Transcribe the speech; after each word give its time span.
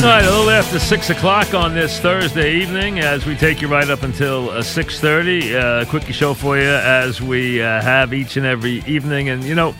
All 0.00 0.04
right, 0.04 0.24
a 0.24 0.30
little 0.30 0.48
after 0.48 0.78
six 0.78 1.10
o'clock 1.10 1.54
on 1.54 1.74
this 1.74 1.98
Thursday 1.98 2.54
evening, 2.54 3.00
as 3.00 3.26
we 3.26 3.34
take 3.34 3.60
you 3.60 3.66
right 3.66 3.90
up 3.90 4.04
until 4.04 4.48
uh, 4.48 4.62
six 4.62 5.00
thirty. 5.00 5.56
Uh, 5.56 5.84
quickie 5.86 6.12
show 6.12 6.34
for 6.34 6.56
you, 6.56 6.68
as 6.68 7.20
we 7.20 7.60
uh, 7.60 7.82
have 7.82 8.14
each 8.14 8.36
and 8.36 8.46
every 8.46 8.84
evening. 8.86 9.28
And 9.28 9.42
you 9.42 9.56
know, 9.56 9.74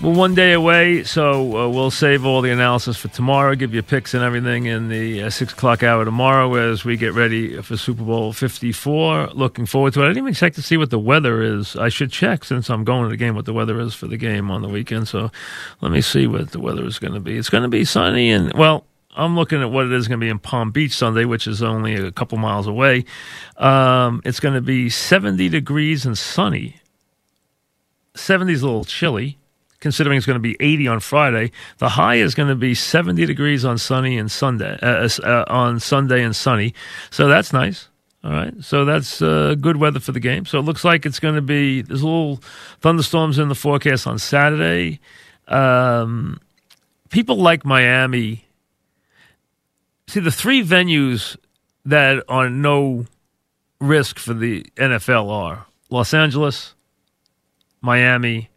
we're 0.00 0.14
one 0.14 0.36
day 0.36 0.52
away, 0.52 1.02
so 1.02 1.56
uh, 1.56 1.68
we'll 1.68 1.90
save 1.90 2.24
all 2.24 2.40
the 2.40 2.52
analysis 2.52 2.98
for 2.98 3.08
tomorrow. 3.08 3.56
Give 3.56 3.74
you 3.74 3.82
picks 3.82 4.14
and 4.14 4.22
everything 4.22 4.66
in 4.66 4.88
the 4.88 5.24
uh, 5.24 5.30
six 5.30 5.54
o'clock 5.54 5.82
hour 5.82 6.04
tomorrow, 6.04 6.54
as 6.54 6.84
we 6.84 6.96
get 6.96 7.12
ready 7.12 7.60
for 7.62 7.76
Super 7.76 8.04
Bowl 8.04 8.32
Fifty 8.32 8.70
Four. 8.70 9.26
Looking 9.34 9.66
forward 9.66 9.92
to 9.94 10.02
it. 10.02 10.04
I 10.04 10.08
didn't 10.10 10.18
even 10.18 10.34
check 10.34 10.54
to 10.54 10.62
see 10.62 10.76
what 10.76 10.90
the 10.90 11.00
weather 11.00 11.42
is. 11.42 11.74
I 11.74 11.88
should 11.88 12.12
check 12.12 12.44
since 12.44 12.70
I'm 12.70 12.84
going 12.84 13.02
to 13.02 13.08
the 13.08 13.16
game 13.16 13.34
what 13.34 13.44
the 13.44 13.52
weather 13.52 13.80
is 13.80 13.92
for 13.92 14.06
the 14.06 14.16
game 14.16 14.52
on 14.52 14.62
the 14.62 14.68
weekend. 14.68 15.08
So 15.08 15.32
let 15.80 15.90
me 15.90 16.00
see 16.00 16.28
what 16.28 16.52
the 16.52 16.60
weather 16.60 16.84
is 16.84 17.00
going 17.00 17.14
to 17.14 17.20
be. 17.20 17.36
It's 17.36 17.50
going 17.50 17.64
to 17.64 17.68
be 17.68 17.84
sunny 17.84 18.30
and 18.30 18.52
well. 18.54 18.86
I'm 19.16 19.34
looking 19.34 19.60
at 19.60 19.70
what 19.70 19.86
it 19.86 19.92
is 19.92 20.06
going 20.06 20.20
to 20.20 20.24
be 20.24 20.30
in 20.30 20.38
Palm 20.38 20.70
Beach 20.70 20.92
Sunday, 20.92 21.24
which 21.24 21.46
is 21.46 21.62
only 21.62 21.94
a 21.94 22.12
couple 22.12 22.38
miles 22.38 22.66
away. 22.66 23.04
Um, 23.56 24.22
it's 24.24 24.40
going 24.40 24.54
to 24.54 24.60
be 24.60 24.88
70 24.88 25.48
degrees 25.48 26.06
and 26.06 26.16
sunny. 26.16 26.76
70 28.14 28.52
is 28.52 28.62
a 28.62 28.66
little 28.66 28.84
chilly, 28.84 29.38
considering 29.80 30.16
it's 30.16 30.26
going 30.26 30.36
to 30.36 30.40
be 30.40 30.56
80 30.60 30.88
on 30.88 31.00
Friday. 31.00 31.50
The 31.78 31.90
high 31.90 32.16
is 32.16 32.34
going 32.34 32.48
to 32.50 32.54
be 32.54 32.74
70 32.74 33.26
degrees 33.26 33.64
on 33.64 33.78
sunny 33.78 34.16
and 34.16 34.30
Sunday 34.30 34.78
uh, 34.80 35.08
uh, 35.22 35.44
on 35.48 35.80
Sunday 35.80 36.22
and 36.22 36.34
sunny. 36.34 36.74
So 37.10 37.26
that's 37.28 37.52
nice. 37.52 37.88
All 38.22 38.32
right, 38.32 38.52
so 38.62 38.84
that's 38.84 39.22
uh, 39.22 39.54
good 39.58 39.78
weather 39.78 39.98
for 39.98 40.12
the 40.12 40.20
game. 40.20 40.44
So 40.44 40.58
it 40.58 40.62
looks 40.62 40.84
like 40.84 41.06
it's 41.06 41.18
going 41.18 41.36
to 41.36 41.42
be 41.42 41.80
there's 41.80 42.02
a 42.02 42.06
little 42.06 42.36
thunderstorms 42.80 43.38
in 43.38 43.48
the 43.48 43.54
forecast 43.54 44.06
on 44.06 44.18
Saturday. 44.18 45.00
Um, 45.48 46.38
people 47.08 47.36
like 47.36 47.64
Miami 47.64 48.44
See, 50.10 50.18
the 50.18 50.32
three 50.32 50.64
venues 50.64 51.36
that 51.84 52.24
are 52.28 52.50
no 52.50 53.06
risk 53.80 54.18
for 54.18 54.34
the 54.34 54.64
NFL 54.74 55.30
are 55.30 55.66
Los 55.88 56.12
Angeles, 56.12 56.74
Miami, 57.80 58.50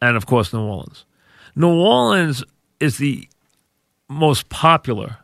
and 0.00 0.16
of 0.16 0.24
course, 0.24 0.50
New 0.50 0.62
Orleans. 0.62 1.04
New 1.54 1.68
Orleans 1.68 2.42
is 2.80 2.96
the 2.96 3.28
most 4.08 4.48
popular 4.48 5.18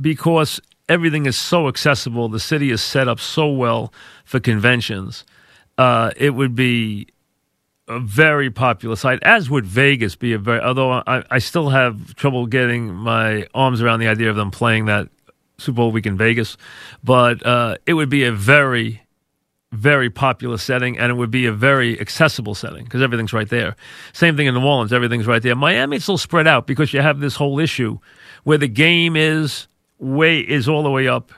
because 0.00 0.60
everything 0.88 1.26
is 1.26 1.36
so 1.36 1.66
accessible. 1.66 2.28
The 2.28 2.38
city 2.38 2.70
is 2.70 2.80
set 2.80 3.08
up 3.08 3.18
so 3.18 3.48
well 3.48 3.92
for 4.24 4.38
conventions. 4.38 5.24
Uh, 5.76 6.12
it 6.16 6.36
would 6.36 6.54
be 6.54 7.08
a 7.88 8.00
very 8.00 8.50
popular 8.50 8.96
site, 8.96 9.22
as 9.22 9.50
would 9.50 9.66
Vegas 9.66 10.16
be 10.16 10.32
a 10.32 10.38
very. 10.38 10.60
Although 10.60 11.02
I, 11.06 11.24
I 11.30 11.38
still 11.38 11.68
have 11.70 12.14
trouble 12.14 12.46
getting 12.46 12.94
my 12.94 13.46
arms 13.54 13.82
around 13.82 14.00
the 14.00 14.08
idea 14.08 14.30
of 14.30 14.36
them 14.36 14.50
playing 14.50 14.86
that 14.86 15.08
Super 15.58 15.76
Bowl 15.76 15.92
week 15.92 16.06
in 16.06 16.16
Vegas, 16.16 16.56
but 17.02 17.44
uh, 17.44 17.76
it 17.86 17.94
would 17.94 18.08
be 18.08 18.24
a 18.24 18.32
very, 18.32 19.02
very 19.72 20.08
popular 20.08 20.56
setting, 20.56 20.98
and 20.98 21.10
it 21.10 21.14
would 21.14 21.30
be 21.30 21.46
a 21.46 21.52
very 21.52 22.00
accessible 22.00 22.54
setting 22.54 22.84
because 22.84 23.02
everything's 23.02 23.32
right 23.32 23.48
there. 23.48 23.76
Same 24.12 24.36
thing 24.36 24.46
in 24.46 24.54
New 24.54 24.64
Orleans, 24.64 24.92
everything's 24.92 25.26
right 25.26 25.42
there. 25.42 25.54
Miami, 25.54 25.96
it's 25.96 26.04
still 26.04 26.18
spread 26.18 26.46
out 26.46 26.66
because 26.66 26.92
you 26.92 27.00
have 27.00 27.20
this 27.20 27.36
whole 27.36 27.58
issue 27.58 27.98
where 28.44 28.58
the 28.58 28.68
game 28.68 29.16
is 29.16 29.68
way 29.98 30.38
is 30.38 30.68
all 30.68 30.82
the 30.82 30.90
way 30.90 31.06
up 31.06 31.32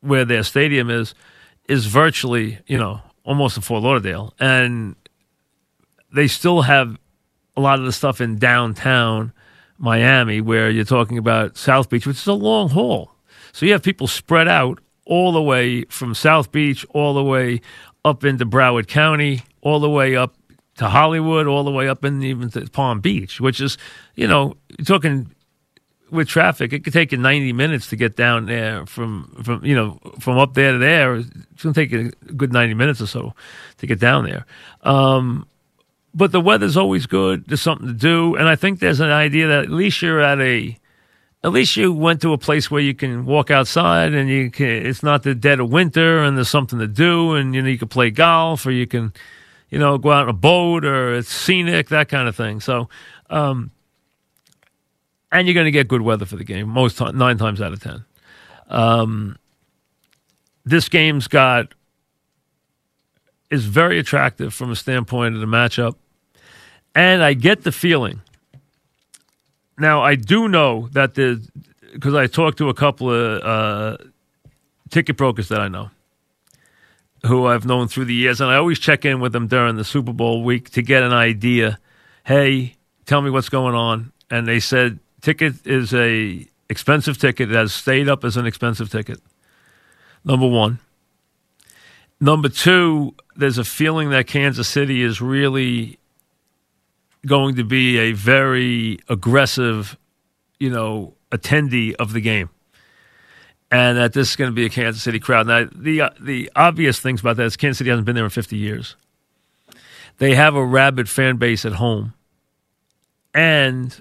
where 0.00 0.24
their 0.24 0.42
stadium 0.42 0.90
is 0.90 1.14
is 1.68 1.86
virtually 1.86 2.58
you 2.66 2.78
know 2.78 3.00
almost 3.26 3.56
in 3.58 3.62
Fort 3.62 3.82
Lauderdale, 3.82 4.32
and 4.40 4.96
they 6.12 6.28
still 6.28 6.62
have 6.62 6.96
a 7.56 7.60
lot 7.60 7.78
of 7.78 7.84
the 7.84 7.92
stuff 7.92 8.20
in 8.20 8.38
downtown 8.38 9.32
Miami, 9.76 10.40
where 10.40 10.70
you're 10.70 10.84
talking 10.84 11.18
about 11.18 11.58
South 11.58 11.90
Beach, 11.90 12.06
which 12.06 12.16
is 12.16 12.26
a 12.26 12.32
long 12.32 12.70
haul. 12.70 13.10
So 13.52 13.66
you 13.66 13.72
have 13.72 13.82
people 13.82 14.06
spread 14.06 14.48
out 14.48 14.80
all 15.04 15.32
the 15.32 15.42
way 15.42 15.82
from 15.84 16.14
South 16.14 16.50
Beach, 16.50 16.86
all 16.90 17.12
the 17.12 17.22
way 17.22 17.60
up 18.04 18.24
into 18.24 18.46
Broward 18.46 18.86
County, 18.86 19.42
all 19.60 19.80
the 19.80 19.90
way 19.90 20.16
up 20.16 20.34
to 20.76 20.88
Hollywood, 20.88 21.46
all 21.46 21.64
the 21.64 21.70
way 21.70 21.88
up 21.88 22.04
in 22.04 22.22
even 22.22 22.50
to 22.50 22.66
Palm 22.70 23.00
Beach, 23.00 23.40
which 23.40 23.60
is, 23.60 23.76
you 24.14 24.26
know, 24.26 24.56
you're 24.78 24.84
talking 24.84 25.34
with 26.10 26.28
traffic, 26.28 26.72
it 26.72 26.84
could 26.84 26.92
take 26.92 27.12
you 27.12 27.18
90 27.18 27.52
minutes 27.52 27.88
to 27.88 27.96
get 27.96 28.16
down 28.16 28.46
there 28.46 28.86
from, 28.86 29.42
from 29.42 29.64
you 29.64 29.74
know, 29.74 29.98
from 30.20 30.38
up 30.38 30.54
there 30.54 30.72
to 30.72 30.78
there. 30.78 31.16
It's 31.16 31.62
going 31.62 31.74
to 31.74 31.80
take 31.80 31.90
you 31.90 32.12
a 32.28 32.32
good 32.32 32.52
90 32.52 32.74
minutes 32.74 33.00
or 33.00 33.06
so 33.06 33.34
to 33.78 33.86
get 33.86 33.98
down 33.98 34.24
there. 34.24 34.46
Um, 34.82 35.46
but 36.14 36.32
the 36.32 36.40
weather's 36.40 36.76
always 36.76 37.06
good. 37.06 37.46
There's 37.46 37.60
something 37.60 37.88
to 37.88 37.92
do. 37.92 38.36
And 38.36 38.48
I 38.48 38.56
think 38.56 38.80
there's 38.80 39.00
an 39.00 39.10
idea 39.10 39.48
that 39.48 39.64
at 39.64 39.70
least 39.70 40.00
you're 40.00 40.20
at 40.20 40.40
a, 40.40 40.78
at 41.44 41.52
least 41.52 41.76
you 41.76 41.92
went 41.92 42.22
to 42.22 42.32
a 42.32 42.38
place 42.38 42.70
where 42.70 42.80
you 42.80 42.94
can 42.94 43.26
walk 43.26 43.50
outside 43.50 44.14
and 44.14 44.28
you 44.28 44.50
can, 44.50 44.66
it's 44.66 45.02
not 45.02 45.24
the 45.24 45.34
dead 45.34 45.60
of 45.60 45.70
winter 45.70 46.22
and 46.22 46.36
there's 46.36 46.48
something 46.48 46.78
to 46.78 46.86
do 46.86 47.34
and, 47.34 47.54
you 47.54 47.62
know, 47.62 47.68
you 47.68 47.78
can 47.78 47.88
play 47.88 48.10
golf 48.10 48.64
or 48.64 48.70
you 48.70 48.86
can, 48.86 49.12
you 49.70 49.78
know, 49.78 49.98
go 49.98 50.10
out 50.10 50.22
on 50.22 50.28
a 50.28 50.32
boat 50.32 50.84
or 50.84 51.14
it's 51.16 51.32
scenic, 51.32 51.88
that 51.88 52.08
kind 52.08 52.28
of 52.28 52.36
thing. 52.36 52.60
So, 52.60 52.88
um, 53.28 53.70
and 55.32 55.46
you're 55.46 55.54
going 55.54 55.66
to 55.66 55.70
get 55.70 55.88
good 55.88 56.02
weather 56.02 56.24
for 56.24 56.36
the 56.36 56.44
game 56.44 56.68
most 56.68 56.98
time, 56.98 57.16
nine 57.16 57.38
times 57.38 57.60
out 57.60 57.72
of 57.72 57.82
ten. 57.82 58.04
Um, 58.68 59.36
this 60.64 60.88
game's 60.88 61.28
got 61.28 61.72
is 63.50 63.64
very 63.64 63.98
attractive 63.98 64.52
from 64.52 64.70
a 64.70 64.76
standpoint 64.76 65.34
of 65.34 65.40
the 65.40 65.46
matchup, 65.46 65.94
and 66.94 67.22
I 67.22 67.34
get 67.34 67.62
the 67.62 67.72
feeling. 67.72 68.22
Now 69.78 70.02
I 70.02 70.14
do 70.14 70.48
know 70.48 70.88
that 70.92 71.14
the 71.14 71.46
because 71.92 72.14
I 72.14 72.26
talked 72.26 72.58
to 72.58 72.68
a 72.68 72.74
couple 72.74 73.10
of 73.10 73.42
uh, 73.42 73.96
ticket 74.90 75.16
brokers 75.16 75.48
that 75.48 75.60
I 75.60 75.68
know 75.68 75.90
who 77.24 77.46
I've 77.46 77.66
known 77.66 77.88
through 77.88 78.06
the 78.06 78.14
years, 78.14 78.40
and 78.40 78.50
I 78.50 78.56
always 78.56 78.78
check 78.78 79.04
in 79.04 79.20
with 79.20 79.32
them 79.32 79.46
during 79.46 79.76
the 79.76 79.84
Super 79.84 80.12
Bowl 80.12 80.44
week 80.44 80.70
to 80.70 80.82
get 80.82 81.02
an 81.02 81.12
idea. 81.12 81.78
Hey, 82.24 82.76
tell 83.04 83.22
me 83.22 83.30
what's 83.30 83.48
going 83.48 83.74
on. 83.74 84.12
And 84.30 84.46
they 84.46 84.60
said 84.60 84.98
ticket 85.26 85.66
is 85.66 85.92
a 85.92 86.46
expensive 86.70 87.18
ticket. 87.18 87.50
It 87.50 87.56
has 87.56 87.74
stayed 87.74 88.08
up 88.08 88.22
as 88.22 88.36
an 88.36 88.46
expensive 88.46 88.90
ticket. 88.90 89.20
Number 90.24 90.46
one. 90.46 90.78
Number 92.20 92.48
two, 92.48 93.14
there's 93.34 93.58
a 93.58 93.64
feeling 93.64 94.10
that 94.10 94.28
Kansas 94.28 94.68
City 94.68 95.02
is 95.02 95.20
really 95.20 95.98
going 97.26 97.56
to 97.56 97.64
be 97.64 97.98
a 97.98 98.12
very 98.12 99.00
aggressive, 99.08 99.98
you 100.60 100.70
know, 100.70 101.14
attendee 101.32 101.94
of 101.96 102.12
the 102.12 102.20
game, 102.20 102.48
and 103.70 103.98
that 103.98 104.12
this 104.12 104.30
is 104.30 104.36
going 104.36 104.50
to 104.50 104.54
be 104.54 104.64
a 104.64 104.70
Kansas 104.70 105.02
City 105.02 105.18
crowd. 105.18 105.48
Now, 105.48 105.68
the 105.74 106.02
uh, 106.02 106.10
the 106.20 106.50
obvious 106.54 107.00
things 107.00 107.20
about 107.20 107.36
that 107.36 107.46
is 107.46 107.56
Kansas 107.56 107.78
City 107.78 107.90
hasn't 107.90 108.06
been 108.06 108.14
there 108.14 108.24
in 108.24 108.30
50 108.30 108.56
years. 108.56 108.94
They 110.18 110.36
have 110.36 110.54
a 110.54 110.64
rabid 110.64 111.08
fan 111.08 111.36
base 111.36 111.66
at 111.66 111.72
home, 111.72 112.14
and 113.34 114.00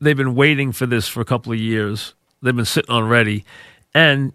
they've 0.00 0.16
been 0.16 0.34
waiting 0.34 0.72
for 0.72 0.86
this 0.86 1.08
for 1.08 1.20
a 1.20 1.24
couple 1.24 1.52
of 1.52 1.58
years. 1.58 2.14
They've 2.42 2.54
been 2.54 2.64
sitting 2.64 2.90
on 2.90 3.08
ready, 3.08 3.44
and 3.94 4.32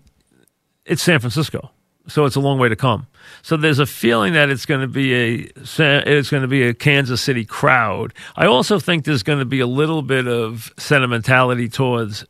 it's 0.86 1.04
San 1.04 1.19
Francisco, 1.19 1.72
so 2.08 2.25
it's 2.25 2.36
a 2.36 2.40
long 2.40 2.58
way 2.58 2.69
to 2.69 2.75
come. 2.75 3.08
So 3.44 3.58
there's 3.58 3.80
a 3.80 3.86
feeling 3.86 4.34
that 4.34 4.50
it's 4.50 4.66
going 4.66 4.81
to 4.81 4.88
be 4.88 5.13
a 5.13 5.52
it's 5.56 6.30
going 6.30 6.42
to 6.42 6.48
be 6.48 6.63
a 6.63 6.74
Kansas 6.74 7.22
City 7.22 7.46
crowd. 7.46 8.13
I 8.36 8.48
also 8.48 8.80
think 8.80 9.06
there's 9.06 9.24
going 9.24 9.40
to 9.40 9.46
be 9.46 9.60
a 9.60 9.68
little 9.68 10.02
bit 10.02 10.28
of 10.28 10.74
sentimentality 10.78 11.69
towards 11.69 12.25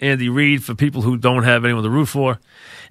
Andy 0.00 0.28
Reid 0.28 0.64
for 0.64 0.74
people 0.74 1.02
who 1.02 1.16
don't 1.16 1.44
have 1.44 1.64
anyone 1.64 1.84
to 1.84 1.90
root 1.90 2.06
for. 2.06 2.38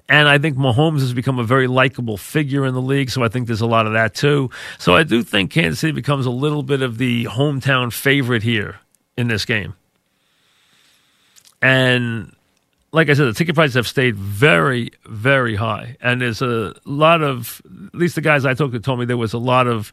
And 0.08 0.28
I 0.30 0.38
think 0.38 0.56
Mahomes 0.56 1.00
has 1.00 1.14
become 1.14 1.40
a 1.40 1.44
very 1.44 1.68
likable 1.68 2.16
figure 2.16 2.66
in 2.66 2.76
the 2.76 2.82
league, 2.82 3.10
so 3.10 3.24
I 3.24 3.28
think 3.28 3.48
there's 3.48 3.62
a 3.62 3.66
lot 3.66 3.88
of 3.88 3.94
that 3.94 4.14
too. 4.14 4.52
So 4.78 4.96
I 4.96 5.04
do 5.04 5.24
think 5.24 5.52
Kansas 5.52 5.80
City 5.80 5.94
becomes 5.94 6.28
a 6.28 6.32
little 6.32 6.62
bit 6.62 6.84
of 6.84 7.00
the 7.00 7.26
hometown 7.26 7.92
favorite 7.92 8.44
here 8.44 8.80
in 9.18 9.28
this 9.28 9.46
game. 9.46 9.74
And 11.62 12.36
like 12.92 13.10
I 13.10 13.14
said, 13.14 13.26
the 13.26 13.34
ticket 13.34 13.56
prices 13.56 13.76
have 13.76 13.88
stayed 13.88 14.16
very, 14.16 14.92
very 15.06 15.56
high. 15.56 15.98
And 16.02 16.22
there's 16.22 16.42
a 16.42 16.74
lot 16.86 17.22
of, 17.22 17.62
at 17.88 17.96
least 17.96 18.16
the 18.16 18.22
guys 18.22 18.46
I 18.46 18.54
talked 18.54 18.74
to 18.74 18.80
told 18.80 19.00
me 19.00 19.06
there 19.06 19.18
was 19.18 19.34
a 19.34 19.38
lot 19.38 19.68
of, 19.68 19.92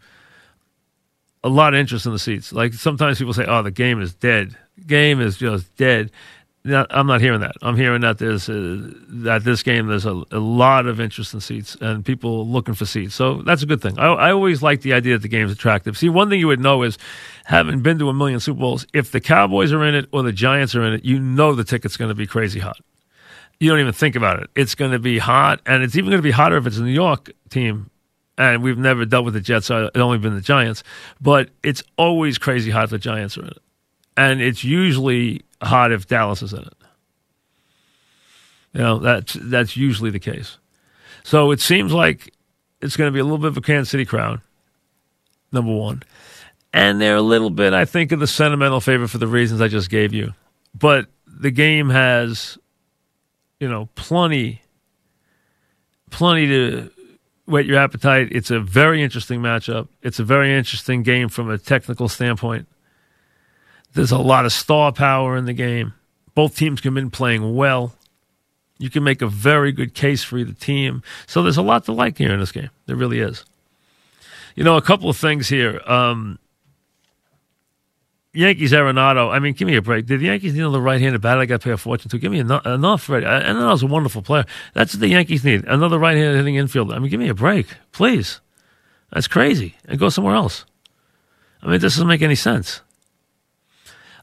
a 1.44 1.48
lot 1.48 1.74
of 1.74 1.80
interest 1.80 2.06
in 2.06 2.12
the 2.12 2.19
seats. 2.19 2.52
Like 2.52 2.72
sometimes 2.74 3.19
people 3.19 3.34
say, 3.34 3.44
"Oh, 3.46 3.62
the 3.62 3.70
game 3.70 4.00
is 4.00 4.14
dead. 4.14 4.56
Game 4.86 5.20
is 5.20 5.36
just 5.36 5.75
dead." 5.76 6.10
I'm 6.64 7.08
not 7.08 7.20
hearing 7.20 7.40
that. 7.40 7.56
I'm 7.60 7.76
hearing 7.76 8.02
that 8.02 8.18
there's 8.18 8.48
a, 8.48 8.76
that 9.08 9.42
this 9.42 9.64
game 9.64 9.88
there's 9.88 10.06
a, 10.06 10.22
a, 10.30 10.38
lot 10.38 10.86
of 10.86 11.00
interest 11.00 11.34
in 11.34 11.40
seats 11.40 11.76
and 11.80 12.04
people 12.04 12.46
looking 12.46 12.75
for 12.75 12.86
seats. 12.86 13.16
So 13.16 13.42
that's 13.42 13.64
a 13.64 13.66
good 13.66 13.82
thing. 13.82 13.98
I, 13.98 14.06
I 14.12 14.30
always 14.32 14.62
like 14.62 14.82
the 14.82 14.92
idea 14.92 15.14
that 15.14 15.22
the 15.22 15.28
game's 15.28 15.50
attractive. 15.50 15.98
See, 15.98 16.08
one 16.08 16.30
thing 16.30 16.38
you 16.38 16.46
would 16.46 16.60
know 16.60 16.84
is 16.84 16.98
having 17.44 17.80
been 17.80 17.98
to 17.98 18.08
a 18.08 18.14
million 18.14 18.40
Super 18.40 18.60
Bowls, 18.60 18.86
if 18.92 19.12
the 19.12 19.20
Cowboys 19.20 19.72
are 19.72 19.84
in 19.84 19.94
it 19.94 20.08
or 20.12 20.22
the 20.22 20.32
Giants 20.32 20.74
are 20.74 20.84
in 20.84 20.94
it, 20.94 21.04
you 21.04 21.18
know 21.18 21.54
the 21.54 21.64
ticket's 21.64 21.96
going 21.96 22.08
to 22.08 22.14
be 22.14 22.26
crazy 22.26 22.60
hot. 22.60 22.78
You 23.60 23.70
don't 23.70 23.80
even 23.80 23.92
think 23.92 24.16
about 24.16 24.42
it. 24.42 24.50
It's 24.56 24.74
going 24.74 24.92
to 24.92 24.98
be 24.98 25.18
hot, 25.18 25.60
and 25.66 25.82
it's 25.82 25.96
even 25.96 26.10
going 26.10 26.18
to 26.18 26.26
be 26.26 26.32
hotter 26.32 26.56
if 26.56 26.66
it's 26.66 26.78
a 26.78 26.82
New 26.82 26.90
York 26.90 27.30
team. 27.48 27.90
And 28.38 28.62
we've 28.62 28.78
never 28.78 29.04
dealt 29.04 29.24
with 29.24 29.34
the 29.34 29.40
Jets; 29.40 29.66
so 29.66 29.86
it's 29.86 29.96
only 29.96 30.18
been 30.18 30.34
the 30.34 30.40
Giants. 30.40 30.82
But 31.20 31.50
it's 31.62 31.82
always 31.96 32.38
crazy 32.38 32.70
hot 32.70 32.84
if 32.84 32.90
the 32.90 32.98
Giants 32.98 33.36
are 33.38 33.42
in 33.42 33.48
it, 33.48 33.58
and 34.16 34.40
it's 34.40 34.64
usually 34.64 35.42
hot 35.60 35.92
if 35.92 36.08
Dallas 36.08 36.42
is 36.42 36.52
in 36.52 36.60
it. 36.60 36.74
You 38.72 38.80
know, 38.80 38.98
that's 38.98 39.34
that's 39.34 39.76
usually 39.76 40.10
the 40.10 40.18
case. 40.18 40.56
So 41.24 41.50
it 41.50 41.60
seems 41.60 41.92
like 41.92 42.32
it's 42.80 42.96
going 42.96 43.08
to 43.08 43.12
be 43.12 43.20
a 43.20 43.24
little 43.24 43.38
bit 43.38 43.48
of 43.48 43.56
a 43.56 43.60
Kansas 43.60 43.90
City 43.90 44.04
crowd. 44.04 44.40
Number 45.52 45.72
one, 45.72 46.02
and 46.72 47.00
they're 47.00 47.16
a 47.16 47.22
little 47.22 47.50
bit, 47.50 47.72
I 47.72 47.84
think, 47.84 48.12
of 48.12 48.20
the 48.20 48.26
sentimental 48.26 48.80
favorite 48.80 49.08
for 49.08 49.19
the 49.19 49.26
reasons 49.26 49.60
I 49.60 49.69
just 49.69 49.90
gave 49.90 50.12
you. 50.12 50.32
But 50.74 51.06
the 51.26 51.50
game 51.50 51.90
has, 51.90 52.56
you 53.60 53.69
know, 53.69 53.88
plenty, 53.94 54.62
plenty 56.10 56.46
to 56.46 56.90
whet 57.46 57.66
your 57.66 57.78
appetite. 57.78 58.28
It's 58.30 58.50
a 58.50 58.60
very 58.60 59.02
interesting 59.02 59.40
matchup. 59.40 59.88
It's 60.02 60.19
a 60.19 60.24
very 60.24 60.56
interesting 60.56 61.02
game 61.02 61.28
from 61.28 61.50
a 61.50 61.58
technical 61.58 62.08
standpoint. 62.08 62.66
There's 63.94 64.12
a 64.12 64.18
lot 64.18 64.46
of 64.46 64.52
star 64.52 64.92
power 64.92 65.36
in 65.36 65.44
the 65.44 65.52
game. 65.52 65.92
Both 66.34 66.56
teams 66.56 66.80
come 66.80 66.96
in 66.96 67.10
playing 67.10 67.54
well. 67.54 67.94
You 68.78 68.88
can 68.88 69.04
make 69.04 69.20
a 69.20 69.26
very 69.26 69.70
good 69.70 69.94
case 69.94 70.25
for 70.25 70.38
either 70.38 70.54
team. 70.54 71.02
So 71.26 71.42
there's 71.42 71.58
a 71.58 71.62
lot 71.62 71.84
to 71.84 71.92
like 71.92 72.16
here 72.16 72.32
in 72.32 72.40
this 72.40 72.52
game. 72.52 72.70
There 72.86 72.96
really 72.96 73.20
is. 73.20 73.44
You 74.56 74.64
know, 74.64 74.76
a 74.76 74.82
couple 74.82 75.10
of 75.10 75.16
things 75.16 75.48
here. 75.48 75.80
Um, 75.86 76.38
Yankees 78.34 78.73
Arenado. 78.73 79.31
I 79.31 79.38
mean, 79.38 79.52
give 79.52 79.69
me 79.69 79.76
a 79.76 79.82
break. 79.82 80.06
Did 80.06 80.20
the 80.20 80.26
Yankees 80.26 80.55
need 80.55 80.61
another 80.61 80.81
right-handed 80.81 81.20
batter? 81.20 81.40
I 81.40 81.46
got 81.46 81.61
to 81.61 81.64
pay 81.64 81.73
a 81.73 81.76
fortune 81.76 82.11
to. 82.11 82.19
Give 82.19 82.32
me 82.32 82.38
enough. 82.38 82.64
enough 82.64 83.08
right. 83.08 83.23
Arenado's 83.23 83.82
a 83.82 83.87
wonderful 83.87 84.23
player. 84.23 84.46
That's 84.73 84.94
what 84.94 85.00
the 85.00 85.08
Yankees 85.08 85.44
need. 85.44 85.64
Another 85.64 85.99
right-handed 85.99 86.37
hitting 86.37 86.55
infielder. 86.55 86.94
I 86.94 86.99
mean, 86.99 87.11
give 87.11 87.20
me 87.20 87.29
a 87.29 87.34
break, 87.34 87.67
please. 87.93 88.40
That's 89.12 89.29
crazy. 89.29 89.76
And 89.87 89.99
go 89.99 90.08
somewhere 90.08 90.34
else. 90.34 90.64
I 91.62 91.67
mean, 91.67 91.81
this 91.81 91.94
doesn't 91.94 92.08
make 92.08 92.23
any 92.23 92.34
sense. 92.34 92.81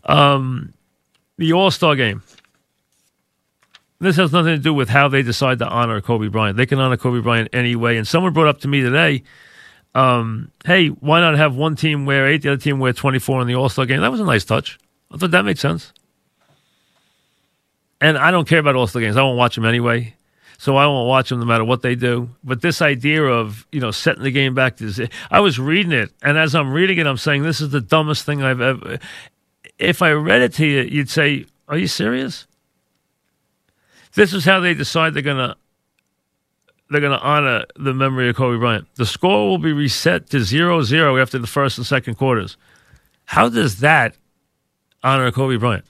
Um, 0.05 0.73
the 1.37 1.53
All 1.53 1.69
Star 1.69 1.95
game. 1.95 2.23
This 4.01 4.15
has 4.15 4.31
nothing 4.31 4.55
to 4.55 4.61
do 4.61 4.73
with 4.73 4.89
how 4.89 5.09
they 5.09 5.21
decide 5.21 5.59
to 5.59 5.67
honor 5.67 5.99
Kobe 6.01 6.29
Bryant. 6.29 6.55
They 6.55 6.65
can 6.65 6.79
honor 6.79 6.97
Kobe 6.97 7.21
Bryant 7.21 7.49
anyway. 7.53 7.97
And 7.97 8.07
someone 8.07 8.33
brought 8.33 8.47
up 8.47 8.61
to 8.61 8.67
me 8.67 8.81
today 8.81 9.23
um, 9.95 10.51
hey, 10.65 10.87
why 10.87 11.19
not 11.19 11.35
have 11.35 11.55
one 11.55 11.75
team 11.75 12.05
wear 12.05 12.27
eight, 12.27 12.41
the 12.41 12.53
other 12.53 12.61
team 12.61 12.79
wear 12.79 12.93
24 12.93 13.41
in 13.41 13.47
the 13.47 13.55
All 13.55 13.69
Star 13.69 13.85
game? 13.85 14.01
That 14.01 14.11
was 14.11 14.19
a 14.19 14.25
nice 14.25 14.45
touch. 14.45 14.77
I 15.11 15.17
thought 15.17 15.31
that 15.31 15.45
made 15.45 15.59
sense. 15.59 15.93
And 18.01 18.17
I 18.17 18.31
don't 18.31 18.47
care 18.47 18.59
about 18.59 18.75
All 18.75 18.87
Star 18.87 19.01
games. 19.01 19.17
I 19.17 19.23
won't 19.23 19.37
watch 19.37 19.55
them 19.55 19.65
anyway. 19.65 20.15
So 20.57 20.75
I 20.75 20.87
won't 20.87 21.07
watch 21.07 21.29
them 21.29 21.39
no 21.39 21.45
matter 21.45 21.63
what 21.63 21.81
they 21.81 21.95
do. 21.95 22.29
But 22.43 22.61
this 22.61 22.81
idea 22.81 23.23
of, 23.23 23.65
you 23.71 23.79
know, 23.79 23.91
setting 23.91 24.23
the 24.23 24.31
game 24.31 24.53
back 24.53 24.75
to 24.77 25.07
I 25.31 25.39
was 25.39 25.57
reading 25.57 25.93
it, 25.93 26.11
and 26.21 26.37
as 26.37 26.53
I'm 26.53 26.73
reading 26.73 26.97
it, 26.97 27.07
I'm 27.07 27.17
saying 27.17 27.43
this 27.43 27.61
is 27.61 27.69
the 27.69 27.79
dumbest 27.79 28.25
thing 28.25 28.43
I've 28.43 28.59
ever. 28.59 28.99
If 29.77 30.01
I 30.01 30.11
read 30.11 30.41
it 30.41 30.53
to 30.55 30.65
you, 30.65 30.81
you'd 30.81 31.09
say, 31.09 31.45
Are 31.69 31.77
you 31.77 31.87
serious? 31.87 32.45
This 34.15 34.33
is 34.33 34.43
how 34.43 34.59
they 34.59 34.73
decide 34.73 35.13
they're 35.13 35.21
going 35.23 35.37
to 35.37 35.55
they're 36.89 37.01
going 37.01 37.17
to 37.17 37.23
honor 37.23 37.65
the 37.75 37.93
memory 37.93 38.29
of 38.29 38.35
Kobe 38.35 38.59
Bryant. 38.59 38.87
The 38.95 39.05
score 39.05 39.47
will 39.47 39.57
be 39.57 39.73
reset 39.73 40.29
to 40.31 40.41
0 40.41 40.83
0 40.83 41.17
after 41.17 41.37
the 41.37 41.47
first 41.47 41.77
and 41.77 41.85
second 41.85 42.15
quarters. 42.15 42.57
How 43.25 43.49
does 43.49 43.79
that 43.79 44.15
honor 45.03 45.31
Kobe 45.31 45.57
Bryant? 45.57 45.85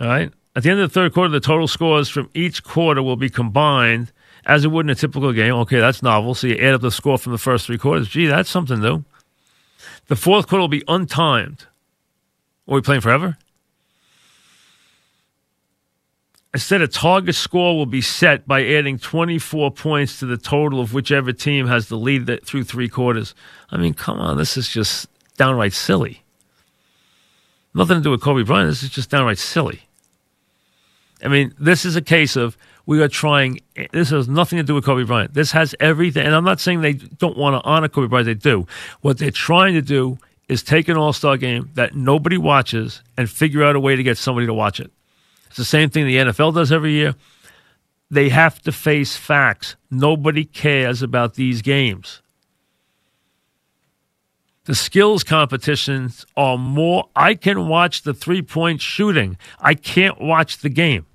All 0.00 0.08
right. 0.08 0.32
At 0.56 0.64
the 0.64 0.70
end 0.70 0.80
of 0.80 0.90
the 0.90 0.92
third 0.92 1.14
quarter, 1.14 1.30
the 1.30 1.40
total 1.40 1.68
scores 1.68 2.08
from 2.08 2.28
each 2.34 2.64
quarter 2.64 3.02
will 3.02 3.16
be 3.16 3.30
combined 3.30 4.12
as 4.46 4.64
it 4.64 4.68
would 4.68 4.86
in 4.86 4.90
a 4.90 4.94
typical 4.94 5.32
game. 5.32 5.54
Okay, 5.54 5.78
that's 5.78 6.02
novel. 6.02 6.34
So 6.34 6.48
you 6.48 6.56
add 6.56 6.74
up 6.74 6.80
the 6.80 6.90
score 6.90 7.18
from 7.18 7.32
the 7.32 7.38
first 7.38 7.66
three 7.66 7.78
quarters. 7.78 8.08
Gee, 8.08 8.26
that's 8.26 8.50
something 8.50 8.80
new. 8.80 9.04
The 10.08 10.16
fourth 10.16 10.48
quarter 10.48 10.62
will 10.62 10.68
be 10.68 10.82
untimed. 10.82 11.62
Are 12.66 12.74
we 12.74 12.80
playing 12.80 13.00
forever? 13.00 13.38
Instead, 16.52 16.82
a 16.82 16.88
target 16.88 17.36
score 17.36 17.76
will 17.76 17.86
be 17.86 18.00
set 18.00 18.46
by 18.46 18.64
adding 18.64 18.98
24 18.98 19.70
points 19.70 20.18
to 20.18 20.26
the 20.26 20.36
total 20.36 20.80
of 20.80 20.92
whichever 20.92 21.32
team 21.32 21.68
has 21.68 21.88
the 21.88 21.96
lead 21.96 22.44
through 22.44 22.64
three 22.64 22.88
quarters. 22.88 23.34
I 23.70 23.76
mean, 23.76 23.94
come 23.94 24.18
on, 24.18 24.36
this 24.36 24.56
is 24.56 24.68
just 24.68 25.08
downright 25.36 25.72
silly. 25.72 26.24
Nothing 27.72 27.98
to 27.98 28.02
do 28.02 28.10
with 28.10 28.20
Kobe 28.20 28.42
Bryant. 28.42 28.68
This 28.68 28.82
is 28.82 28.90
just 28.90 29.10
downright 29.10 29.38
silly. 29.38 29.82
I 31.22 31.28
mean, 31.28 31.54
this 31.58 31.84
is 31.84 31.94
a 31.94 32.02
case 32.02 32.34
of 32.34 32.56
we 32.84 33.00
are 33.00 33.08
trying. 33.08 33.60
This 33.92 34.10
has 34.10 34.26
nothing 34.26 34.56
to 34.56 34.64
do 34.64 34.74
with 34.74 34.84
Kobe 34.84 35.04
Bryant. 35.04 35.34
This 35.34 35.52
has 35.52 35.74
everything. 35.78 36.26
And 36.26 36.34
I'm 36.34 36.44
not 36.44 36.58
saying 36.58 36.80
they 36.80 36.94
don't 36.94 37.36
want 37.36 37.62
to 37.62 37.68
honor 37.68 37.88
Kobe 37.88 38.08
Bryant. 38.08 38.26
They 38.26 38.34
do. 38.34 38.66
What 39.02 39.18
they're 39.18 39.30
trying 39.30 39.74
to 39.74 39.82
do 39.82 40.18
is 40.48 40.64
take 40.64 40.88
an 40.88 40.96
All 40.96 41.12
Star 41.12 41.36
game 41.36 41.70
that 41.74 41.94
nobody 41.94 42.36
watches 42.38 43.02
and 43.16 43.30
figure 43.30 43.62
out 43.62 43.76
a 43.76 43.80
way 43.80 43.94
to 43.94 44.02
get 44.02 44.18
somebody 44.18 44.46
to 44.46 44.54
watch 44.54 44.80
it. 44.80 44.90
It's 45.50 45.56
the 45.56 45.64
same 45.64 45.90
thing 45.90 46.06
the 46.06 46.16
NFL 46.16 46.54
does 46.54 46.70
every 46.70 46.92
year. 46.92 47.16
They 48.08 48.28
have 48.28 48.62
to 48.62 48.72
face 48.72 49.16
facts. 49.16 49.74
Nobody 49.90 50.44
cares 50.44 51.02
about 51.02 51.34
these 51.34 51.60
games. 51.60 52.22
The 54.64 54.76
skills 54.76 55.24
competitions 55.24 56.24
are 56.36 56.56
more. 56.56 57.08
I 57.16 57.34
can 57.34 57.66
watch 57.66 58.02
the 58.02 58.14
three 58.14 58.42
point 58.42 58.80
shooting, 58.80 59.36
I 59.58 59.74
can't 59.74 60.20
watch 60.20 60.58
the 60.58 60.68
game. 60.68 61.06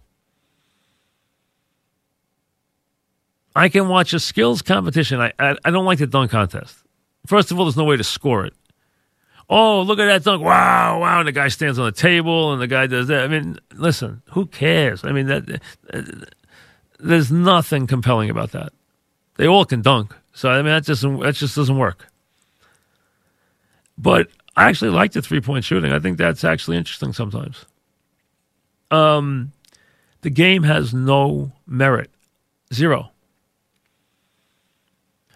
I 3.56 3.70
can 3.70 3.88
watch 3.88 4.12
a 4.12 4.20
skills 4.20 4.62
competition. 4.62 5.22
I, 5.22 5.32
I, 5.40 5.56
I 5.64 5.72
don't 5.72 5.86
like 5.86 6.00
the 6.00 6.08
dunk 6.08 6.32
contest. 6.32 6.78
First 7.26 7.52
of 7.52 7.58
all, 7.58 7.64
there's 7.64 7.78
no 7.78 7.86
way 7.86 7.96
to 7.96 8.04
score 8.04 8.46
it 8.46 8.54
oh, 9.50 9.82
look 9.82 10.00
at 10.00 10.06
that 10.06 10.24
dunk. 10.24 10.44
Wow, 10.44 11.00
wow. 11.02 11.20
And 11.20 11.28
the 11.28 11.32
guy 11.32 11.48
stands 11.48 11.80
on 11.80 11.86
the 11.86 11.92
table 11.92 12.54
and 12.54 12.62
the 12.62 12.68
guy 12.68 12.88
does 12.88 13.08
that. 13.08 13.24
I 13.24 13.28
mean, 13.28 13.58
listen, 13.74 14.22
who 14.32 14.46
cares? 14.46 15.04
I 15.04 15.12
mean, 15.12 15.28
that, 15.28 15.62
there's 17.00 17.32
nothing 17.32 17.88
compelling 17.88 18.30
about 18.30 18.52
that. 18.52 18.74
They 19.36 19.48
all 19.48 19.66
can 19.66 19.82
dunk. 19.82 20.16
So, 20.34 20.50
I 20.50 20.58
mean, 20.58 20.66
that 20.66 20.84
just, 20.84 21.02
that 21.02 21.36
just 21.36 21.56
doesn't 21.56 21.78
work. 21.78 22.08
But 23.98 24.28
I 24.56 24.70
actually 24.70 24.92
like 24.92 25.12
the 25.14 25.22
three 25.22 25.42
point 25.42 25.66
shooting. 25.66 25.92
I 25.92 26.00
think 26.00 26.18
that's 26.18 26.44
actually 26.44 26.78
interesting 26.78 27.14
sometimes. 27.14 27.66
Um, 28.92 29.52
the 30.22 30.30
game 30.30 30.64
has 30.64 30.94
no 30.94 31.52
merit, 31.68 32.10
zero. 32.74 33.12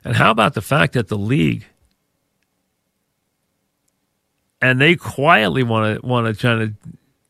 And 0.04 0.16
how 0.16 0.32
about 0.32 0.54
the 0.54 0.62
fact 0.62 0.94
that 0.94 1.10
the 1.10 1.18
league 1.18 1.66
and 4.62 4.80
they 4.80 4.96
quietly 4.96 5.64
want 5.64 6.02
to 6.02 6.06
want 6.06 6.28
to 6.28 6.40
try 6.40 6.56
to 6.56 6.74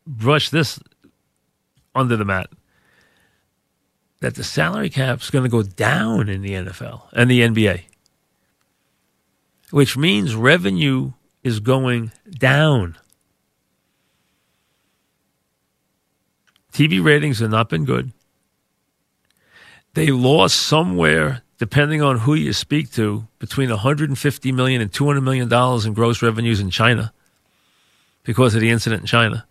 brush 0.06 0.50
this 0.50 0.80
under 1.94 2.16
the 2.16 2.24
mat. 2.24 2.48
That 4.20 4.34
the 4.34 4.44
salary 4.44 4.90
cap 4.90 5.22
is 5.22 5.30
going 5.30 5.44
to 5.44 5.50
go 5.50 5.62
down 5.62 6.28
in 6.28 6.42
the 6.42 6.50
NFL 6.50 7.04
and 7.12 7.30
the 7.30 7.40
NBA, 7.40 7.84
which 9.70 9.96
means 9.96 10.34
revenue 10.34 11.12
is 11.42 11.60
going 11.60 12.12
down. 12.28 12.96
TV 16.72 17.02
ratings 17.02 17.38
have 17.38 17.50
not 17.50 17.68
been 17.68 17.84
good. 17.84 18.12
They 19.94 20.08
lost 20.08 20.56
somewhere 20.56 21.42
depending 21.58 22.00
on 22.00 22.20
who 22.20 22.32
you 22.32 22.54
speak 22.54 22.90
to, 22.90 23.26
between 23.38 23.68
150 23.68 24.52
million 24.52 24.80
and 24.80 24.90
200 24.90 25.20
million 25.20 25.46
dollars 25.46 25.84
in 25.84 25.92
gross 25.92 26.22
revenues 26.22 26.58
in 26.58 26.70
China 26.70 27.12
because 28.24 28.54
of 28.54 28.60
the 28.60 28.70
incident 28.70 29.02
in 29.02 29.06
China. 29.06 29.46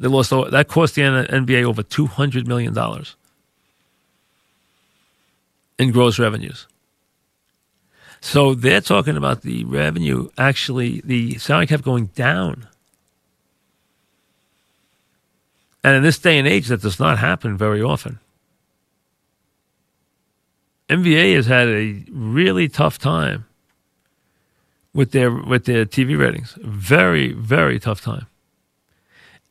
They 0.00 0.08
lost 0.08 0.30
that 0.30 0.68
cost 0.68 0.94
the 0.94 1.02
NBA 1.02 1.64
over 1.64 1.82
two 1.82 2.06
hundred 2.06 2.46
million 2.46 2.72
dollars 2.72 3.16
in 5.78 5.90
gross 5.90 6.18
revenues. 6.18 6.66
So 8.20 8.54
they're 8.54 8.80
talking 8.80 9.16
about 9.16 9.42
the 9.42 9.64
revenue 9.64 10.28
actually 10.38 11.00
the 11.04 11.38
salary 11.38 11.66
cap 11.66 11.82
going 11.82 12.06
down. 12.06 12.66
And 15.84 15.96
in 15.96 16.02
this 16.02 16.18
day 16.18 16.38
and 16.38 16.46
age, 16.46 16.68
that 16.68 16.82
does 16.82 16.98
not 16.98 17.18
happen 17.18 17.56
very 17.56 17.80
often. 17.80 18.18
NBA 20.88 21.34
has 21.36 21.46
had 21.46 21.68
a 21.68 22.04
really 22.10 22.68
tough 22.68 22.98
time 22.98 23.46
with 24.94 25.12
their 25.12 25.30
with 25.30 25.64
their 25.64 25.84
TV 25.84 26.18
ratings. 26.18 26.56
Very 26.60 27.32
very 27.32 27.78
tough 27.78 28.00
time. 28.00 28.26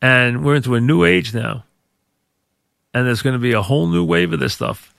And 0.00 0.44
we're 0.44 0.56
into 0.56 0.74
a 0.74 0.80
new 0.80 1.04
age 1.04 1.34
now. 1.34 1.64
And 2.94 3.06
there's 3.06 3.22
going 3.22 3.34
to 3.34 3.40
be 3.40 3.52
a 3.52 3.62
whole 3.62 3.86
new 3.86 4.04
wave 4.04 4.32
of 4.32 4.40
this 4.40 4.54
stuff. 4.54 4.94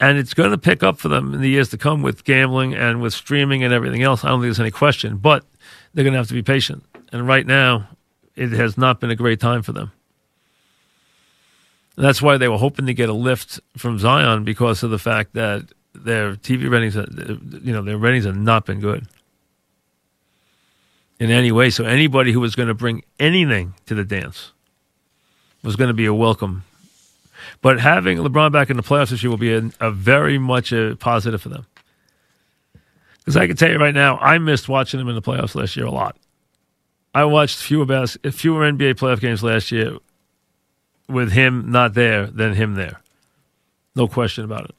And 0.00 0.18
it's 0.18 0.34
going 0.34 0.50
to 0.50 0.58
pick 0.58 0.82
up 0.82 0.98
for 0.98 1.08
them 1.08 1.34
in 1.34 1.40
the 1.40 1.48
years 1.48 1.70
to 1.70 1.78
come 1.78 2.02
with 2.02 2.24
gambling 2.24 2.74
and 2.74 3.00
with 3.00 3.14
streaming 3.14 3.62
and 3.62 3.72
everything 3.72 4.02
else. 4.02 4.24
I 4.24 4.28
don't 4.28 4.40
think 4.40 4.48
there's 4.48 4.60
any 4.60 4.70
question, 4.70 5.16
but 5.16 5.44
they're 5.92 6.04
going 6.04 6.12
to 6.12 6.18
have 6.18 6.28
to 6.28 6.34
be 6.34 6.42
patient. 6.42 6.84
And 7.12 7.26
right 7.26 7.46
now, 7.46 7.88
it 8.34 8.50
has 8.50 8.76
not 8.76 9.00
been 9.00 9.10
a 9.10 9.16
great 9.16 9.40
time 9.40 9.62
for 9.62 9.72
them. 9.72 9.92
And 11.96 12.04
that's 12.04 12.20
why 12.20 12.36
they 12.36 12.48
were 12.48 12.58
hoping 12.58 12.86
to 12.86 12.94
get 12.94 13.08
a 13.08 13.12
lift 13.12 13.60
from 13.76 13.98
Zion 13.98 14.42
because 14.42 14.82
of 14.82 14.90
the 14.90 14.98
fact 14.98 15.34
that 15.34 15.62
their 15.94 16.34
TV 16.34 16.68
ratings, 16.68 16.96
you 17.64 17.72
know, 17.72 17.82
their 17.82 17.98
ratings 17.98 18.24
have 18.24 18.36
not 18.36 18.66
been 18.66 18.80
good. 18.80 19.06
In 21.18 21.30
any 21.30 21.52
way. 21.52 21.70
So 21.70 21.84
anybody 21.84 22.32
who 22.32 22.40
was 22.40 22.54
going 22.54 22.68
to 22.68 22.74
bring 22.74 23.04
anything 23.18 23.74
to 23.86 23.94
the 23.94 24.04
dance 24.04 24.52
was 25.62 25.76
going 25.76 25.88
to 25.88 25.94
be 25.94 26.06
a 26.06 26.14
welcome. 26.14 26.64
But 27.62 27.80
having 27.80 28.18
LeBron 28.18 28.52
back 28.52 28.70
in 28.70 28.76
the 28.76 28.82
playoffs 28.82 29.10
this 29.10 29.22
year 29.22 29.30
will 29.30 29.36
be 29.36 29.54
a, 29.54 29.70
a 29.80 29.90
very 29.90 30.38
much 30.38 30.72
a 30.72 30.96
positive 30.96 31.42
for 31.42 31.48
them. 31.48 31.66
Because 33.18 33.36
I 33.36 33.46
can 33.46 33.56
tell 33.56 33.70
you 33.70 33.78
right 33.78 33.94
now, 33.94 34.18
I 34.18 34.38
missed 34.38 34.68
watching 34.68 35.00
him 35.00 35.08
in 35.08 35.14
the 35.14 35.22
playoffs 35.22 35.54
last 35.54 35.76
year 35.76 35.86
a 35.86 35.90
lot. 35.90 36.16
I 37.14 37.24
watched 37.24 37.58
fewer 37.58 37.86
bas- 37.86 38.18
fewer 38.32 38.70
NBA 38.70 38.94
playoff 38.94 39.20
games 39.20 39.42
last 39.42 39.70
year 39.72 39.96
with 41.08 41.32
him 41.32 41.70
not 41.70 41.94
there 41.94 42.26
than 42.26 42.54
him 42.54 42.74
there. 42.74 43.00
No 43.94 44.08
question 44.08 44.44
about 44.44 44.64
it. 44.64 44.74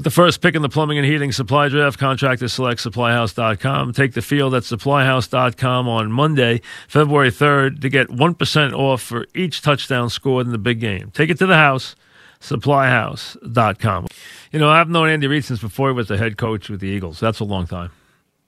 With 0.00 0.04
the 0.04 0.10
first 0.10 0.40
pick 0.40 0.54
in 0.54 0.62
the 0.62 0.70
plumbing 0.70 0.96
and 0.96 1.06
heating 1.06 1.30
supply 1.30 1.68
draft, 1.68 1.98
contractors 1.98 2.54
select 2.54 2.80
supplyhouse.com. 2.80 3.92
Take 3.92 4.14
the 4.14 4.22
field 4.22 4.54
at 4.54 4.62
supplyhouse.com 4.62 5.88
on 5.90 6.10
Monday, 6.10 6.62
February 6.88 7.30
3rd, 7.30 7.82
to 7.82 7.90
get 7.90 8.08
1% 8.08 8.72
off 8.72 9.02
for 9.02 9.26
each 9.34 9.60
touchdown 9.60 10.08
scored 10.08 10.46
in 10.46 10.52
the 10.52 10.58
big 10.58 10.80
game. 10.80 11.10
Take 11.10 11.28
it 11.28 11.36
to 11.40 11.46
the 11.46 11.56
house, 11.56 11.96
supplyhouse.com. 12.40 14.06
You 14.50 14.58
know, 14.58 14.70
I've 14.70 14.88
known 14.88 15.10
Andy 15.10 15.26
Reid 15.26 15.44
since 15.44 15.60
before 15.60 15.90
he 15.90 15.94
was 15.94 16.08
the 16.08 16.16
head 16.16 16.38
coach 16.38 16.70
with 16.70 16.80
the 16.80 16.88
Eagles. 16.88 17.20
That's 17.20 17.40
a 17.40 17.44
long 17.44 17.66
time. 17.66 17.90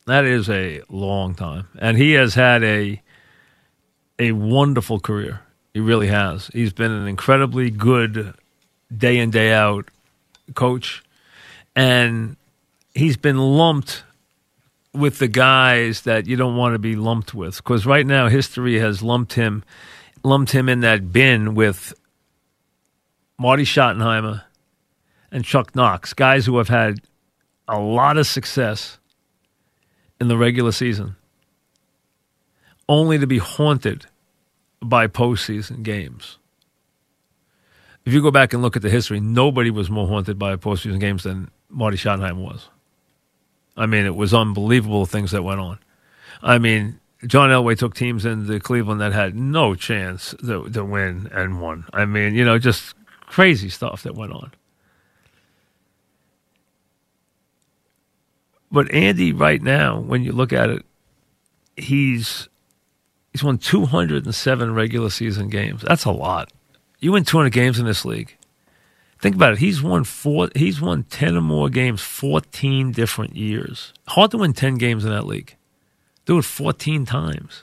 That 0.07 0.25
is 0.25 0.49
a 0.49 0.81
long 0.89 1.35
time. 1.35 1.69
And 1.79 1.99
he 1.99 2.13
has 2.13 2.35
had 2.35 2.65
a 2.65 3.03
a 4.19 4.33
wonderful 4.33 5.01
career. 5.01 5.43
He 5.75 5.81
really 5.81 6.07
has. 6.07 6.47
He's 6.55 6.73
been 6.73 6.93
an 6.93 7.07
incredibly 7.07 7.69
good 7.69 8.33
day 8.97 9.19
in 9.19 9.31
day 9.31 9.53
out 9.53 9.91
coach 10.55 11.02
and 11.75 12.37
he's 12.95 13.17
been 13.17 13.39
lumped 13.39 14.05
with 14.95 15.19
the 15.19 15.29
guys 15.29 16.03
that 16.03 16.27
you 16.27 16.37
don't 16.37 16.57
want 16.57 16.75
to 16.75 16.79
be 16.79 16.97
lumped 16.97 17.33
with 17.33 17.57
because 17.57 17.87
right 17.87 18.07
now 18.07 18.29
history 18.29 18.79
has 18.79 19.03
lumped 19.03 19.33
him 19.35 19.65
lumped 20.25 20.53
him 20.53 20.69
in 20.69 20.81
that 20.81 21.13
bin 21.13 21.55
with 21.55 21.95
Marty 23.39 23.65
Schottenheimer 23.65 24.43
and 25.31 25.45
Chuck 25.45 25.75
Knox, 25.75 26.13
guys 26.13 26.47
who 26.47 26.59
have 26.59 26.69
had 26.69 27.01
a 27.67 27.79
lot 27.79 28.17
of 28.17 28.27
success 28.27 28.99
in 30.21 30.29
the 30.29 30.37
regular 30.37 30.73
season, 30.73 31.17
only 32.89 33.19
to 33.19 33.27
be 33.27 33.39
haunted 33.39 34.07
by 34.81 35.07
postseason 35.07 35.83
games. 35.83 36.39
If 38.05 38.13
you 38.13 38.21
go 38.21 38.31
back 38.31 38.53
and 38.53 38.63
look 38.63 38.77
at 38.77 38.83
the 38.83 38.91
history, 38.91 39.21
nobody 39.21 39.71
was 39.71 39.91
more 39.91 40.07
haunted 40.07 40.39
by 40.39 40.55
postseason 40.57 41.01
games 41.01 41.23
than 41.23 41.51
Marty 41.73 41.97
Schottenheimer 41.97 42.43
was. 42.43 42.69
I 43.77 43.87
mean, 43.87 44.05
it 44.05 44.15
was 44.15 44.35
unbelievable 44.35 45.07
things 45.07 45.31
that 45.31 45.43
went 45.43 45.61
on. 45.61 45.79
I 46.43 46.59
mean, 46.59 47.01
John 47.27 47.51
Elway 47.51 47.79
took 47.79 47.95
teams 47.95 48.25
into 48.25 48.61
Cleveland 48.61 49.01
that 49.01 49.13
had 49.13 49.35
no 49.35 49.75
chance 49.75 50.35
to, 50.45 50.69
to 50.69 50.85
win 50.85 51.29
and 51.33 51.61
won. 51.61 51.87
I 51.93 52.05
mean, 52.05 52.35
you 52.35 52.45
know, 52.45 52.59
just 52.59 52.95
crazy 53.21 53.69
stuff 53.69 54.03
that 54.03 54.15
went 54.15 54.33
on. 54.33 54.53
But 58.71 58.93
Andy, 58.93 59.33
right 59.33 59.63
now, 59.63 60.01
when 60.01 60.23
you 60.25 60.33
look 60.33 60.53
at 60.53 60.71
it, 60.71 60.85
he's 61.77 62.49
he's 63.33 63.45
won 63.45 63.59
207 63.59 64.75
regular 64.75 65.11
season 65.11 65.49
games. 65.49 65.83
That's 65.83 66.07
a 66.07 66.11
lot. 66.11 66.51
You 66.99 67.13
win 67.13 67.25
200 67.25 67.53
games 67.53 67.79
in 67.79 67.87
this 67.87 68.05
league. 68.05 68.37
Think 69.23 69.37
about 69.37 69.53
it. 69.53 69.59
He's 69.61 69.81
won 69.81 70.03
four. 70.03 70.49
He's 70.57 70.81
won 70.81 71.05
ten 71.05 71.37
or 71.37 71.41
more 71.41 71.71
games, 71.71 72.03
fourteen 72.03 72.91
different 72.91 73.37
years. 73.37 73.93
Hard 74.09 74.33
to 74.33 74.39
win 74.39 74.53
ten 74.53 74.75
games 74.75 75.05
in 75.05 75.11
that 75.13 75.27
league. 75.27 75.57
Do 76.27 76.39
it 76.39 76.45
fourteen 76.45 77.07
times. 77.07 77.63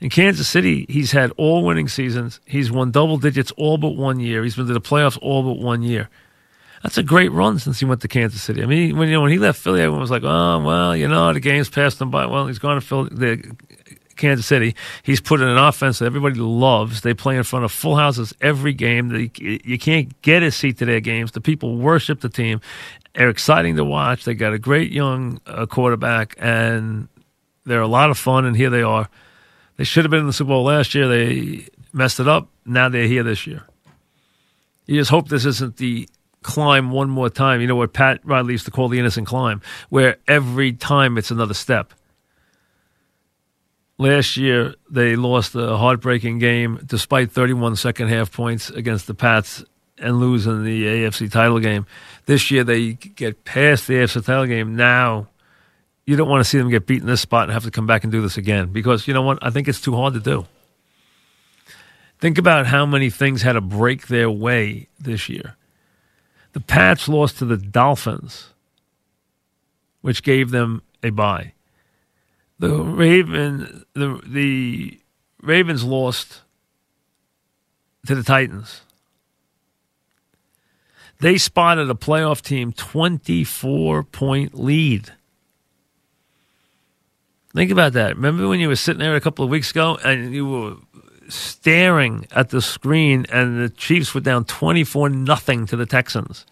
In 0.00 0.08
Kansas 0.08 0.48
City, 0.48 0.86
he's 0.88 1.12
had 1.12 1.30
all 1.36 1.62
winning 1.62 1.88
seasons. 1.88 2.40
He's 2.46 2.72
won 2.72 2.90
double 2.90 3.18
digits 3.18 3.52
all 3.58 3.76
but 3.76 3.96
one 3.96 4.18
year. 4.18 4.42
He's 4.42 4.56
been 4.56 4.66
to 4.66 4.72
the 4.72 4.80
playoffs 4.80 5.18
all 5.20 5.42
but 5.42 5.62
one 5.62 5.82
year. 5.82 6.08
That's 6.82 6.96
a 6.96 7.02
great 7.02 7.32
run 7.32 7.58
since 7.58 7.78
he 7.78 7.84
went 7.84 8.00
to 8.02 8.08
Kansas 8.08 8.42
City. 8.42 8.62
I 8.62 8.66
mean, 8.66 8.96
when 8.96 9.08
you 9.08 9.14
know 9.14 9.22
when 9.22 9.32
he 9.32 9.38
left 9.38 9.60
Philly, 9.60 9.82
everyone 9.82 10.00
was 10.00 10.10
like, 10.10 10.24
"Oh, 10.24 10.62
well, 10.64 10.96
you 10.96 11.06
know, 11.06 11.34
the 11.34 11.40
game's 11.40 11.68
passed 11.68 12.00
him 12.00 12.10
by." 12.10 12.24
Well, 12.24 12.46
he's 12.46 12.58
gone 12.58 12.76
to 12.76 12.80
Philly. 12.80 13.10
The 13.12 13.56
Kansas 14.16 14.46
City. 14.46 14.74
He's 15.02 15.20
put 15.20 15.40
in 15.40 15.48
an 15.48 15.58
offense 15.58 15.98
that 15.98 16.06
everybody 16.06 16.40
loves. 16.40 17.02
They 17.02 17.14
play 17.14 17.36
in 17.36 17.42
front 17.42 17.64
of 17.64 17.72
full 17.72 17.96
houses 17.96 18.34
every 18.40 18.72
game. 18.72 19.30
You 19.40 19.78
can't 19.78 20.20
get 20.22 20.42
a 20.42 20.50
seat 20.50 20.78
to 20.78 20.84
their 20.84 21.00
games. 21.00 21.32
The 21.32 21.40
people 21.40 21.76
worship 21.76 22.20
the 22.20 22.28
team. 22.28 22.60
They're 23.14 23.30
exciting 23.30 23.76
to 23.76 23.84
watch. 23.84 24.24
They 24.24 24.34
got 24.34 24.52
a 24.52 24.58
great 24.58 24.92
young 24.92 25.40
uh, 25.46 25.66
quarterback, 25.66 26.34
and 26.38 27.08
they're 27.64 27.80
a 27.80 27.88
lot 27.88 28.10
of 28.10 28.18
fun. 28.18 28.44
And 28.44 28.56
here 28.56 28.70
they 28.70 28.82
are. 28.82 29.08
They 29.76 29.84
should 29.84 30.04
have 30.04 30.10
been 30.10 30.20
in 30.20 30.26
the 30.26 30.32
Super 30.32 30.48
Bowl 30.48 30.64
last 30.64 30.94
year. 30.94 31.08
They 31.08 31.66
messed 31.92 32.20
it 32.20 32.28
up. 32.28 32.48
Now 32.64 32.88
they're 32.88 33.06
here 33.06 33.22
this 33.22 33.46
year. 33.46 33.62
You 34.86 35.00
just 35.00 35.10
hope 35.10 35.28
this 35.28 35.44
isn't 35.44 35.76
the 35.78 36.08
climb 36.42 36.90
one 36.90 37.10
more 37.10 37.28
time. 37.28 37.60
You 37.60 37.66
know 37.66 37.76
what 37.76 37.92
Pat 37.92 38.20
Riley 38.24 38.52
used 38.52 38.66
to 38.66 38.70
call 38.70 38.88
the 38.88 38.98
innocent 38.98 39.26
climb, 39.26 39.60
where 39.88 40.16
every 40.28 40.72
time 40.72 41.18
it's 41.18 41.30
another 41.30 41.54
step. 41.54 41.92
Last 43.98 44.36
year, 44.36 44.74
they 44.90 45.16
lost 45.16 45.54
a 45.54 45.76
heartbreaking 45.76 46.38
game 46.38 46.80
despite 46.84 47.32
31 47.32 47.76
second 47.76 48.08
half 48.08 48.30
points 48.30 48.68
against 48.68 49.06
the 49.06 49.14
Pats 49.14 49.64
and 49.96 50.20
losing 50.20 50.64
the 50.64 50.84
AFC 50.84 51.30
title 51.32 51.58
game. 51.60 51.86
This 52.26 52.50
year, 52.50 52.62
they 52.62 52.92
get 52.92 53.44
past 53.44 53.86
the 53.86 53.94
AFC 53.94 54.22
title 54.24 54.44
game. 54.46 54.76
Now, 54.76 55.28
you 56.04 56.14
don't 56.16 56.28
want 56.28 56.44
to 56.44 56.48
see 56.48 56.58
them 56.58 56.68
get 56.68 56.86
beat 56.86 57.00
in 57.00 57.06
this 57.06 57.22
spot 57.22 57.44
and 57.44 57.52
have 57.52 57.64
to 57.64 57.70
come 57.70 57.86
back 57.86 58.04
and 58.04 58.12
do 58.12 58.20
this 58.20 58.36
again 58.36 58.70
because 58.70 59.08
you 59.08 59.14
know 59.14 59.22
what? 59.22 59.38
I 59.40 59.48
think 59.48 59.66
it's 59.66 59.80
too 59.80 59.96
hard 59.96 60.12
to 60.12 60.20
do. 60.20 60.46
Think 62.18 62.36
about 62.36 62.66
how 62.66 62.84
many 62.84 63.08
things 63.08 63.42
had 63.42 63.54
to 63.54 63.60
break 63.62 64.08
their 64.08 64.30
way 64.30 64.88
this 64.98 65.30
year. 65.30 65.56
The 66.52 66.60
Pats 66.60 67.08
lost 67.08 67.38
to 67.38 67.46
the 67.46 67.56
Dolphins, 67.56 68.50
which 70.02 70.22
gave 70.22 70.50
them 70.50 70.82
a 71.02 71.10
bye 71.10 71.52
the 72.58 72.74
Raven 72.82 73.84
the 73.94 74.20
the 74.26 75.00
Ravens 75.42 75.84
lost 75.84 76.42
to 78.06 78.14
the 78.14 78.22
Titans. 78.22 78.82
They 81.20 81.38
spotted 81.38 81.88
a 81.90 81.94
playoff 81.94 82.42
team 82.42 82.72
24 82.72 84.04
point 84.04 84.54
lead. 84.54 85.12
Think 87.54 87.70
about 87.70 87.94
that. 87.94 88.16
Remember 88.16 88.48
when 88.48 88.60
you 88.60 88.68
were 88.68 88.76
sitting 88.76 89.00
there 89.00 89.16
a 89.16 89.20
couple 89.20 89.42
of 89.44 89.50
weeks 89.50 89.70
ago 89.70 89.98
and 90.04 90.34
you 90.34 90.46
were 90.46 90.76
staring 91.28 92.26
at 92.32 92.50
the 92.50 92.60
screen 92.60 93.24
and 93.32 93.58
the 93.58 93.70
Chiefs 93.70 94.14
were 94.14 94.20
down 94.20 94.44
24 94.44 95.08
nothing 95.08 95.64
to 95.66 95.76
the 95.76 95.86
Texans. 95.86 96.44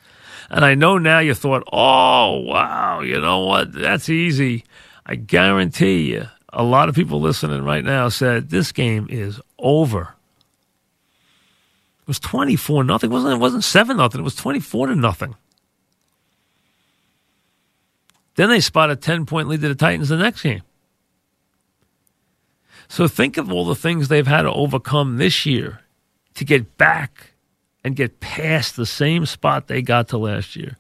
And 0.51 0.65
I 0.65 0.75
know 0.75 0.99
now 0.99 1.19
you 1.21 1.35
thought, 1.35 1.63
"Oh, 1.73 2.41
wow, 2.41 3.01
you 3.01 3.21
know 3.21 3.45
what? 3.47 3.73
That's 3.73 4.09
easy." 4.09 4.65
I 5.07 5.17
guarantee 5.17 6.13
you, 6.13 6.29
a 6.53 6.63
lot 6.63 6.89
of 6.89 6.95
people 6.95 7.21
listening 7.21 7.63
right 7.63 7.85
now 7.85 8.09
said 8.09 8.49
this 8.49 8.73
game 8.73 9.07
is 9.11 9.41
over. 9.59 10.15
It 12.01 12.09
was 12.09 12.21
twenty 12.21 12.57
four 12.57 12.85
nothing. 12.85 13.11
wasn't 13.11 13.35
It 13.35 13.41
wasn't 13.41 13.65
seven 13.65 13.97
nothing. 13.97 14.21
It 14.21 14.25
was 14.25 14.35
twenty 14.35 14.61
four 14.61 14.87
to 14.87 14.95
nothing. 14.95 15.35
Then 18.37 18.49
they 18.49 18.61
spot 18.61 18.91
a 18.91 18.97
ten 18.97 19.27
point 19.27 19.49
lead 19.49 19.61
to 19.63 19.69
the 19.69 19.75
Titans 19.75 20.09
the 20.09 20.17
next 20.17 20.43
game. 20.43 20.63
So 22.89 23.09
think 23.09 23.37
of 23.37 23.51
all 23.51 23.65
the 23.65 23.75
things 23.75 24.09
they've 24.09 24.27
had 24.27 24.43
to 24.43 24.53
overcome 24.53 25.17
this 25.17 25.47
year 25.47 25.81
to 26.35 26.45
get 26.45 26.77
back 26.77 27.33
and 27.83 27.97
get 27.97 28.21
past 28.21 28.77
the 28.77 28.87
same 28.87 29.27
spot 29.27 29.67
they 29.67 29.83
got 29.83 30.09
to 30.09 30.19
last 30.19 30.57
year 30.57 30.77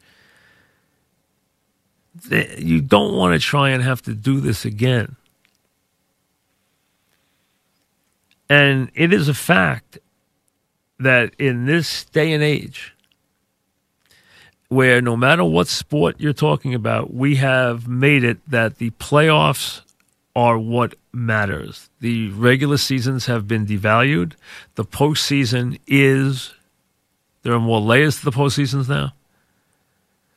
you 2.58 2.80
don't 2.80 3.14
want 3.14 3.34
to 3.34 3.38
try 3.38 3.70
and 3.70 3.82
have 3.82 4.02
to 4.02 4.14
do 4.14 4.40
this 4.40 4.64
again. 4.64 5.16
And 8.48 8.90
it 8.94 9.12
is 9.12 9.28
a 9.28 9.34
fact 9.34 9.98
that 10.98 11.34
in 11.38 11.66
this 11.66 12.04
day 12.04 12.32
and 12.32 12.42
age, 12.42 12.94
where 14.68 15.00
no 15.00 15.16
matter 15.16 15.44
what 15.44 15.68
sport 15.68 16.16
you're 16.18 16.32
talking 16.32 16.74
about, 16.74 17.12
we 17.12 17.36
have 17.36 17.88
made 17.88 18.24
it 18.24 18.38
that 18.48 18.78
the 18.78 18.90
playoffs 18.90 19.82
are 20.36 20.58
what 20.58 20.94
matters. 21.12 21.90
The 22.00 22.30
regular 22.30 22.76
seasons 22.76 23.26
have 23.26 23.46
been 23.46 23.66
devalued. 23.66 24.32
The 24.74 24.84
postseason 24.84 25.78
is, 25.86 26.52
there 27.42 27.52
are 27.52 27.60
more 27.60 27.80
layers 27.80 28.18
to 28.18 28.24
the 28.24 28.32
postseasons 28.32 28.88
now. 28.88 29.12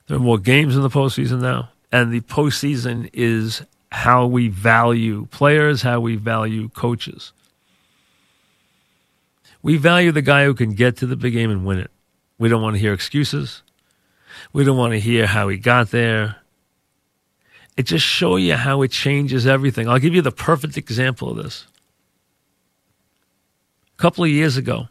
There 0.07 0.17
are 0.17 0.21
more 0.21 0.37
games 0.37 0.75
in 0.75 0.81
the 0.81 0.89
postseason 0.89 1.41
now, 1.41 1.69
and 1.91 2.11
the 2.11 2.21
postseason 2.21 3.09
is 3.13 3.61
how 3.91 4.25
we 4.25 4.47
value 4.47 5.27
players, 5.31 5.81
how 5.81 5.99
we 5.99 6.15
value 6.15 6.69
coaches. 6.69 7.33
We 9.61 9.77
value 9.77 10.11
the 10.11 10.21
guy 10.21 10.45
who 10.45 10.53
can 10.53 10.73
get 10.73 10.97
to 10.97 11.05
the 11.05 11.15
big 11.15 11.33
game 11.33 11.51
and 11.51 11.65
win 11.65 11.79
it. 11.79 11.91
We 12.37 12.47
don't 12.47 12.61
want 12.61 12.75
to 12.75 12.79
hear 12.79 12.93
excuses. 12.93 13.63
We 14.53 14.63
don't 14.63 14.77
want 14.77 14.93
to 14.93 14.99
hear 14.99 15.27
how 15.27 15.49
he 15.49 15.57
got 15.57 15.91
there. 15.91 16.37
It 17.75 17.83
just 17.83 18.05
shows 18.05 18.41
you 18.41 18.55
how 18.55 18.81
it 18.81 18.91
changes 18.91 19.45
everything. 19.45 19.89
I'll 19.89 19.99
give 19.99 20.15
you 20.15 20.21
the 20.21 20.31
perfect 20.31 20.77
example 20.77 21.31
of 21.31 21.37
this. 21.37 21.65
A 23.93 24.01
couple 24.01 24.23
of 24.23 24.29
years 24.29 24.57
ago, 24.57 24.87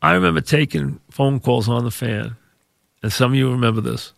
I 0.00 0.12
remember 0.12 0.40
taking 0.40 1.00
phone 1.10 1.40
calls 1.40 1.68
on 1.68 1.84
the 1.84 1.90
fan, 1.90 2.36
and 3.02 3.12
some 3.12 3.32
of 3.32 3.38
you 3.38 3.50
remember 3.50 3.80
this, 3.80 4.12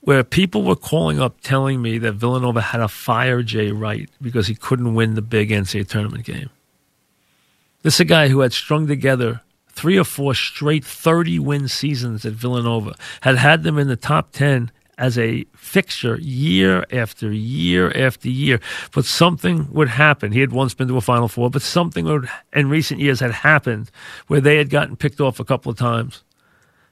where 0.00 0.22
people 0.22 0.62
were 0.62 0.76
calling 0.76 1.20
up 1.20 1.40
telling 1.40 1.82
me 1.82 1.98
that 1.98 2.12
Villanova 2.12 2.60
had 2.60 2.78
to 2.78 2.88
fire 2.88 3.42
Jay 3.42 3.72
Wright 3.72 4.08
because 4.22 4.46
he 4.46 4.54
couldn't 4.54 4.94
win 4.94 5.14
the 5.14 5.22
big 5.22 5.50
NCAA 5.50 5.88
tournament 5.88 6.24
game. 6.24 6.50
This 7.82 7.94
is 7.94 8.00
a 8.00 8.04
guy 8.04 8.28
who 8.28 8.40
had 8.40 8.52
strung 8.52 8.86
together 8.86 9.42
three 9.68 9.96
or 9.96 10.04
four 10.04 10.34
straight 10.34 10.84
30 10.84 11.38
win 11.38 11.68
seasons 11.68 12.24
at 12.24 12.32
Villanova, 12.32 12.94
had 13.20 13.36
had 13.36 13.62
them 13.62 13.78
in 13.78 13.88
the 13.88 13.96
top 13.96 14.32
10 14.32 14.70
as 14.98 15.16
a 15.16 15.44
fixture 15.54 16.18
year 16.20 16.84
after 16.92 17.32
year 17.32 17.90
after 17.96 18.28
year. 18.28 18.60
But 18.92 19.04
something 19.04 19.72
would 19.72 19.88
happen. 19.88 20.32
He 20.32 20.40
had 20.40 20.52
once 20.52 20.74
been 20.74 20.88
to 20.88 20.96
a 20.96 21.00
Final 21.00 21.28
Four, 21.28 21.50
but 21.50 21.62
something 21.62 22.04
would, 22.04 22.28
in 22.52 22.68
recent 22.68 23.00
years 23.00 23.20
had 23.20 23.30
happened 23.30 23.90
where 24.26 24.40
they 24.40 24.56
had 24.56 24.70
gotten 24.70 24.96
picked 24.96 25.20
off 25.20 25.40
a 25.40 25.44
couple 25.44 25.70
of 25.70 25.78
times 25.78 26.24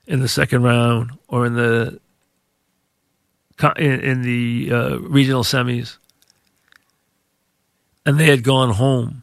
in 0.06 0.20
the 0.20 0.28
second 0.28 0.62
round 0.62 1.10
or 1.28 1.44
in 1.44 1.54
the 1.54 2.00
in, 3.76 4.00
in 4.00 4.22
the 4.22 4.70
uh, 4.72 4.98
regional 4.98 5.42
semis, 5.42 5.98
and 8.04 8.20
they 8.20 8.26
had 8.26 8.44
gone 8.44 8.74
home 8.74 9.22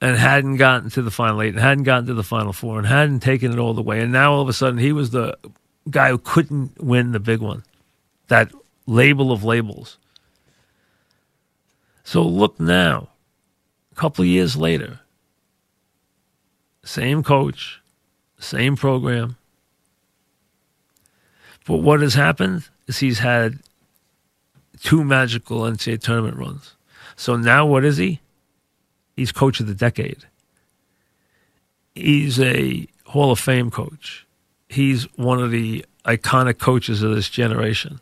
and 0.00 0.16
hadn't 0.16 0.56
gotten 0.56 0.90
to 0.90 1.02
the 1.02 1.10
final 1.10 1.42
eight 1.42 1.54
and 1.54 1.58
hadn't 1.58 1.84
gotten 1.84 2.06
to 2.06 2.14
the 2.14 2.22
final 2.22 2.52
four 2.52 2.78
and 2.78 2.86
hadn't 2.86 3.20
taken 3.20 3.50
it 3.52 3.58
all 3.58 3.74
the 3.74 3.82
way. 3.82 4.00
And 4.00 4.12
now 4.12 4.32
all 4.32 4.42
of 4.42 4.48
a 4.48 4.52
sudden 4.52 4.78
he 4.78 4.92
was 4.92 5.10
the 5.10 5.36
guy 5.90 6.10
who 6.10 6.18
couldn't 6.18 6.82
win 6.82 7.12
the 7.12 7.20
big 7.20 7.40
one. 7.40 7.64
That 8.28 8.52
label 8.86 9.32
of 9.32 9.44
labels. 9.44 9.98
So 12.04 12.22
look 12.22 12.58
now, 12.58 13.08
a 13.92 13.94
couple 13.94 14.22
of 14.22 14.28
years 14.28 14.56
later, 14.56 15.00
same 16.82 17.22
coach, 17.22 17.80
same 18.38 18.76
program. 18.76 19.36
But 21.66 21.78
what 21.78 22.00
has 22.00 22.14
happened 22.14 22.66
is 22.86 22.98
he's 22.98 23.18
had 23.18 23.58
two 24.80 25.04
magical 25.04 25.60
NCAA 25.60 26.00
tournament 26.00 26.38
runs. 26.38 26.74
So 27.14 27.36
now 27.36 27.66
what 27.66 27.84
is 27.84 27.98
he? 27.98 28.20
He's 29.16 29.32
coach 29.32 29.60
of 29.60 29.66
the 29.66 29.74
decade. 29.74 30.24
He's 31.94 32.40
a 32.40 32.86
Hall 33.04 33.32
of 33.32 33.38
Fame 33.38 33.70
coach 33.70 34.24
he's 34.68 35.04
one 35.16 35.42
of 35.42 35.50
the 35.50 35.84
iconic 36.04 36.58
coaches 36.58 37.02
of 37.02 37.14
this 37.14 37.28
generation. 37.28 38.00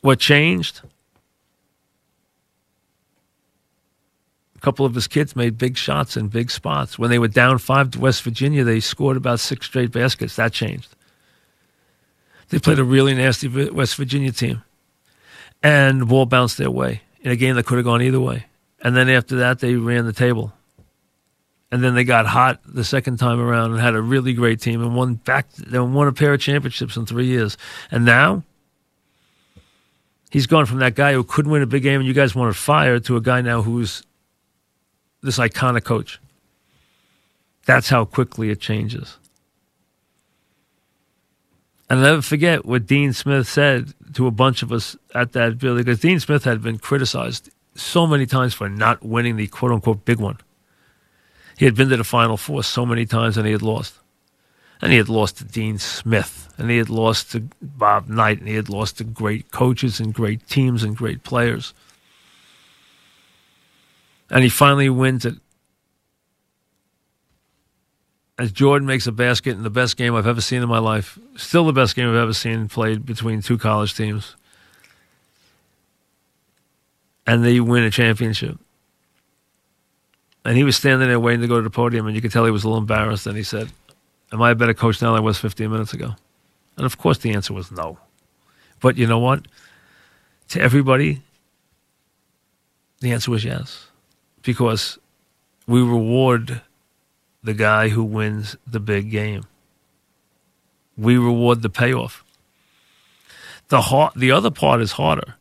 What 0.00 0.18
changed? 0.18 0.82
A 4.56 4.60
couple 4.60 4.84
of 4.84 4.94
his 4.94 5.06
kids 5.06 5.34
made 5.34 5.56
big 5.56 5.76
shots 5.76 6.16
in 6.16 6.28
big 6.28 6.50
spots. 6.50 6.98
When 6.98 7.10
they 7.10 7.18
were 7.18 7.28
down 7.28 7.58
five 7.58 7.90
to 7.92 8.00
West 8.00 8.22
Virginia, 8.22 8.64
they 8.64 8.80
scored 8.80 9.16
about 9.16 9.40
six 9.40 9.66
straight 9.66 9.92
baskets. 9.92 10.36
That 10.36 10.52
changed. 10.52 10.94
They 12.50 12.58
played 12.58 12.78
a 12.78 12.84
really 12.84 13.14
nasty 13.14 13.48
West 13.48 13.96
Virginia 13.96 14.30
team, 14.30 14.62
and 15.62 16.02
the 16.02 16.06
ball 16.06 16.26
bounced 16.26 16.58
their 16.58 16.70
way 16.70 17.00
in 17.22 17.30
a 17.30 17.36
game 17.36 17.56
that 17.56 17.64
could 17.64 17.78
have 17.78 17.86
gone 17.86 18.02
either 18.02 18.20
way. 18.20 18.44
And 18.82 18.94
then 18.94 19.08
after 19.08 19.36
that, 19.36 19.60
they 19.60 19.74
ran 19.76 20.04
the 20.04 20.12
table 20.12 20.52
and 21.74 21.82
then 21.82 21.96
they 21.96 22.04
got 22.04 22.24
hot 22.24 22.60
the 22.64 22.84
second 22.84 23.16
time 23.16 23.40
around 23.40 23.72
and 23.72 23.80
had 23.80 23.96
a 23.96 24.00
really 24.00 24.32
great 24.32 24.60
team 24.60 24.80
and 24.80 24.94
won 24.94 25.14
back. 25.14 25.50
They 25.54 25.80
won 25.80 26.06
a 26.06 26.12
pair 26.12 26.32
of 26.32 26.40
championships 26.40 26.96
in 26.96 27.04
three 27.04 27.26
years, 27.26 27.58
and 27.90 28.04
now 28.04 28.44
he's 30.30 30.46
gone 30.46 30.66
from 30.66 30.78
that 30.78 30.94
guy 30.94 31.14
who 31.14 31.24
couldn't 31.24 31.50
win 31.50 31.62
a 31.62 31.66
big 31.66 31.82
game 31.82 31.98
and 31.98 32.06
you 32.06 32.14
guys 32.14 32.32
wanted 32.32 32.54
fired 32.54 33.04
to 33.06 33.16
a 33.16 33.20
guy 33.20 33.40
now 33.40 33.62
who's 33.62 34.04
this 35.20 35.38
iconic 35.38 35.82
coach. 35.82 36.20
That's 37.66 37.88
how 37.88 38.04
quickly 38.04 38.50
it 38.50 38.60
changes. 38.60 39.18
And 41.90 41.98
I'll 41.98 42.04
never 42.04 42.22
forget 42.22 42.64
what 42.64 42.86
Dean 42.86 43.12
Smith 43.12 43.48
said 43.48 43.94
to 44.12 44.28
a 44.28 44.30
bunch 44.30 44.62
of 44.62 44.70
us 44.70 44.96
at 45.12 45.32
that 45.32 45.58
building 45.58 45.82
because 45.82 45.98
Dean 45.98 46.20
Smith 46.20 46.44
had 46.44 46.62
been 46.62 46.78
criticized 46.78 47.50
so 47.74 48.06
many 48.06 48.26
times 48.26 48.54
for 48.54 48.68
not 48.68 49.04
winning 49.04 49.34
the 49.34 49.48
quote 49.48 49.72
unquote 49.72 50.04
big 50.04 50.20
one. 50.20 50.38
He 51.56 51.64
had 51.64 51.74
been 51.74 51.88
to 51.88 51.96
the 51.96 52.04
Final 52.04 52.36
Four 52.36 52.62
so 52.62 52.84
many 52.84 53.06
times 53.06 53.36
and 53.36 53.46
he 53.46 53.52
had 53.52 53.62
lost. 53.62 53.98
And 54.80 54.90
he 54.90 54.98
had 54.98 55.08
lost 55.08 55.38
to 55.38 55.44
Dean 55.44 55.78
Smith, 55.78 56.52
and 56.58 56.70
he 56.70 56.76
had 56.76 56.90
lost 56.90 57.32
to 57.32 57.48
Bob 57.62 58.08
Knight, 58.08 58.40
and 58.40 58.48
he 58.48 58.56
had 58.56 58.68
lost 58.68 58.98
to 58.98 59.04
great 59.04 59.50
coaches 59.50 59.98
and 59.98 60.12
great 60.12 60.46
teams 60.46 60.82
and 60.82 60.96
great 60.96 61.22
players. 61.22 61.72
And 64.28 64.42
he 64.42 64.50
finally 64.50 64.90
wins 64.90 65.24
it. 65.24 65.36
As 68.36 68.50
Jordan 68.50 68.86
makes 68.86 69.06
a 69.06 69.12
basket 69.12 69.52
in 69.52 69.62
the 69.62 69.70
best 69.70 69.96
game 69.96 70.14
I've 70.14 70.26
ever 70.26 70.40
seen 70.40 70.60
in 70.60 70.68
my 70.68 70.80
life, 70.80 71.18
still 71.36 71.64
the 71.64 71.72
best 71.72 71.94
game 71.94 72.08
I've 72.08 72.16
ever 72.16 72.34
seen 72.34 72.68
played 72.68 73.06
between 73.06 73.42
two 73.42 73.56
college 73.56 73.94
teams. 73.94 74.34
And 77.26 77.44
they 77.44 77.60
win 77.60 77.84
a 77.84 77.90
championship. 77.90 78.58
And 80.44 80.56
he 80.56 80.64
was 80.64 80.76
standing 80.76 81.08
there 81.08 81.18
waiting 81.18 81.40
to 81.40 81.48
go 81.48 81.56
to 81.56 81.62
the 81.62 81.70
podium, 81.70 82.06
and 82.06 82.14
you 82.14 82.20
could 82.20 82.30
tell 82.30 82.44
he 82.44 82.50
was 82.50 82.64
a 82.64 82.68
little 82.68 82.80
embarrassed. 82.80 83.26
And 83.26 83.36
he 83.36 83.42
said, 83.42 83.70
Am 84.32 84.42
I 84.42 84.50
a 84.50 84.54
better 84.54 84.74
coach 84.74 85.00
now 85.00 85.12
than 85.12 85.22
I 85.22 85.24
was 85.24 85.38
15 85.38 85.70
minutes 85.70 85.94
ago? 85.94 86.14
And 86.76 86.84
of 86.84 86.98
course, 86.98 87.18
the 87.18 87.32
answer 87.32 87.54
was 87.54 87.70
no. 87.70 87.98
But 88.80 88.98
you 88.98 89.06
know 89.06 89.18
what? 89.18 89.46
To 90.48 90.60
everybody, 90.60 91.22
the 93.00 93.12
answer 93.12 93.30
was 93.30 93.44
yes. 93.44 93.88
Because 94.42 94.98
we 95.66 95.80
reward 95.80 96.60
the 97.42 97.54
guy 97.54 97.88
who 97.88 98.02
wins 98.02 98.56
the 98.66 98.80
big 98.80 99.10
game. 99.10 99.44
We 100.96 101.16
reward 101.16 101.62
the 101.62 101.70
payoff. 101.70 102.24
The, 103.68 103.80
hard, 103.80 104.12
the 104.16 104.30
other 104.30 104.50
part 104.50 104.80
is 104.80 104.92
harder 104.92 105.36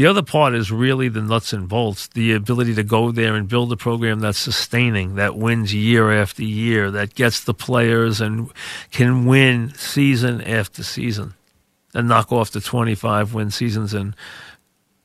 the 0.00 0.06
other 0.06 0.22
part 0.22 0.54
is 0.54 0.72
really 0.72 1.10
the 1.10 1.20
nuts 1.20 1.52
and 1.52 1.68
bolts, 1.68 2.06
the 2.14 2.32
ability 2.32 2.74
to 2.74 2.82
go 2.82 3.12
there 3.12 3.34
and 3.34 3.46
build 3.46 3.70
a 3.70 3.76
program 3.76 4.20
that's 4.20 4.38
sustaining, 4.38 5.16
that 5.16 5.36
wins 5.36 5.74
year 5.74 6.10
after 6.10 6.42
year, 6.42 6.90
that 6.90 7.14
gets 7.14 7.44
the 7.44 7.52
players 7.52 8.18
and 8.18 8.50
can 8.92 9.26
win 9.26 9.74
season 9.74 10.40
after 10.40 10.82
season 10.82 11.34
and 11.92 12.08
knock 12.08 12.32
off 12.32 12.50
the 12.50 12.62
25 12.62 13.34
win 13.34 13.50
seasons 13.50 13.92
in 13.92 14.14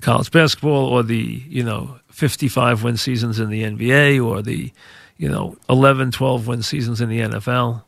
college 0.02 0.32
basketball 0.32 0.86
or 0.86 1.04
the, 1.04 1.44
you 1.46 1.62
know, 1.62 2.00
55 2.12 2.82
win 2.82 2.96
seasons 2.96 3.38
in 3.38 3.50
the 3.50 3.64
NBA 3.64 4.26
or 4.26 4.42
the, 4.42 4.72
you 5.18 5.28
know, 5.28 5.58
11, 5.68 6.12
12 6.12 6.48
win 6.48 6.64
seasons 6.64 7.02
in 7.02 7.10
the 7.10 7.20
NFL. 7.20 7.84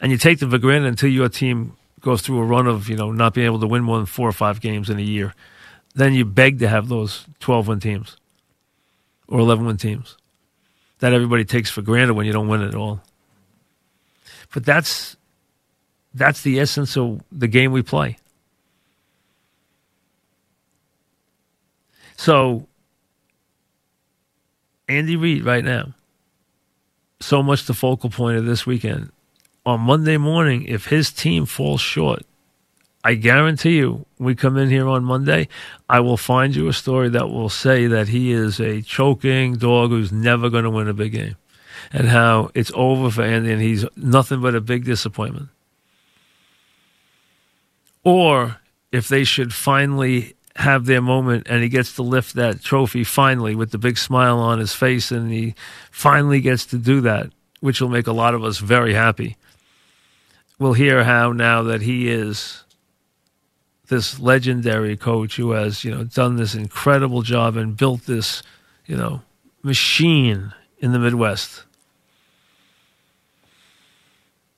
And 0.00 0.10
you 0.10 0.16
take 0.16 0.38
them 0.38 0.52
for 0.52 0.56
granted 0.56 0.88
until 0.88 1.10
your 1.10 1.28
team 1.28 1.76
goes 2.00 2.22
through 2.22 2.38
a 2.38 2.44
run 2.44 2.66
of 2.66 2.88
you 2.88 2.96
know 2.96 3.12
not 3.12 3.34
being 3.34 3.46
able 3.46 3.60
to 3.60 3.66
win 3.66 3.82
more 3.82 3.98
than 3.98 4.06
four 4.06 4.28
or 4.28 4.32
five 4.32 4.60
games 4.60 4.90
in 4.90 4.98
a 4.98 5.02
year, 5.02 5.34
then 5.94 6.14
you 6.14 6.24
beg 6.24 6.58
to 6.60 6.68
have 6.68 6.88
those 6.88 7.26
twelve 7.38 7.68
win 7.68 7.80
teams 7.80 8.16
or 9.28 9.40
eleven 9.40 9.66
win 9.66 9.76
teams 9.76 10.16
that 11.00 11.12
everybody 11.12 11.44
takes 11.44 11.70
for 11.70 11.82
granted 11.82 12.14
when 12.14 12.26
you 12.26 12.32
don't 12.32 12.48
win 12.48 12.62
at 12.62 12.74
all. 12.74 13.02
But 14.52 14.64
that's 14.64 15.16
that's 16.14 16.42
the 16.42 16.58
essence 16.60 16.96
of 16.96 17.22
the 17.30 17.48
game 17.48 17.72
we 17.72 17.82
play. 17.82 18.18
So 22.16 22.66
Andy 24.88 25.16
Reid 25.16 25.44
right 25.44 25.64
now, 25.64 25.94
so 27.20 27.42
much 27.42 27.64
the 27.64 27.74
focal 27.74 28.10
point 28.10 28.36
of 28.36 28.44
this 28.44 28.66
weekend 28.66 29.10
on 29.66 29.80
Monday 29.80 30.16
morning, 30.16 30.64
if 30.64 30.86
his 30.86 31.12
team 31.12 31.46
falls 31.46 31.80
short, 31.80 32.24
I 33.02 33.14
guarantee 33.14 33.76
you, 33.78 34.04
we 34.18 34.34
come 34.34 34.56
in 34.56 34.68
here 34.68 34.88
on 34.88 35.04
Monday, 35.04 35.48
I 35.88 36.00
will 36.00 36.16
find 36.16 36.54
you 36.54 36.68
a 36.68 36.72
story 36.72 37.08
that 37.10 37.30
will 37.30 37.48
say 37.48 37.86
that 37.86 38.08
he 38.08 38.32
is 38.32 38.60
a 38.60 38.82
choking 38.82 39.56
dog 39.56 39.90
who's 39.90 40.12
never 40.12 40.50
going 40.50 40.64
to 40.64 40.70
win 40.70 40.88
a 40.88 40.94
big 40.94 41.12
game 41.12 41.36
and 41.92 42.08
how 42.08 42.50
it's 42.54 42.70
over 42.74 43.10
for 43.10 43.22
Andy 43.22 43.52
and 43.52 43.62
he's 43.62 43.86
nothing 43.96 44.42
but 44.42 44.54
a 44.54 44.60
big 44.60 44.84
disappointment. 44.84 45.48
Or 48.04 48.58
if 48.92 49.08
they 49.08 49.24
should 49.24 49.54
finally 49.54 50.34
have 50.56 50.84
their 50.84 51.00
moment 51.00 51.46
and 51.48 51.62
he 51.62 51.70
gets 51.70 51.94
to 51.94 52.02
lift 52.02 52.34
that 52.34 52.60
trophy 52.62 53.04
finally 53.04 53.54
with 53.54 53.70
the 53.70 53.78
big 53.78 53.96
smile 53.96 54.38
on 54.38 54.58
his 54.58 54.74
face 54.74 55.10
and 55.10 55.30
he 55.30 55.54
finally 55.90 56.42
gets 56.42 56.66
to 56.66 56.76
do 56.76 57.00
that, 57.00 57.30
which 57.60 57.80
will 57.80 57.88
make 57.88 58.06
a 58.06 58.12
lot 58.12 58.34
of 58.34 58.44
us 58.44 58.58
very 58.58 58.92
happy 58.92 59.36
we'll 60.60 60.74
hear 60.74 61.02
how 61.02 61.32
now 61.32 61.62
that 61.64 61.82
he 61.82 62.08
is 62.08 62.62
this 63.88 64.20
legendary 64.20 64.96
coach 64.96 65.34
who 65.34 65.50
has, 65.50 65.82
you 65.82 65.90
know, 65.90 66.04
done 66.04 66.36
this 66.36 66.54
incredible 66.54 67.22
job 67.22 67.56
and 67.56 67.76
built 67.76 68.02
this, 68.06 68.44
you 68.86 68.96
know, 68.96 69.22
machine 69.62 70.52
in 70.78 70.92
the 70.92 70.98
Midwest. 71.00 71.64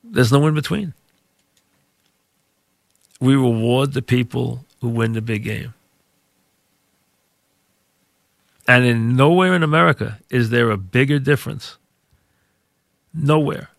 There's 0.04 0.32
no 0.32 0.46
in 0.46 0.52
between. 0.52 0.92
We 3.20 3.34
reward 3.34 3.94
the 3.94 4.02
people 4.02 4.66
who 4.82 4.88
win 4.88 5.12
the 5.12 5.22
big 5.22 5.44
game. 5.44 5.72
And 8.66 8.84
in 8.84 9.16
nowhere 9.16 9.54
in 9.54 9.62
America 9.62 10.18
is 10.28 10.50
there 10.50 10.70
a 10.70 10.76
bigger 10.76 11.18
difference. 11.18 11.78
Nowhere 13.14 13.71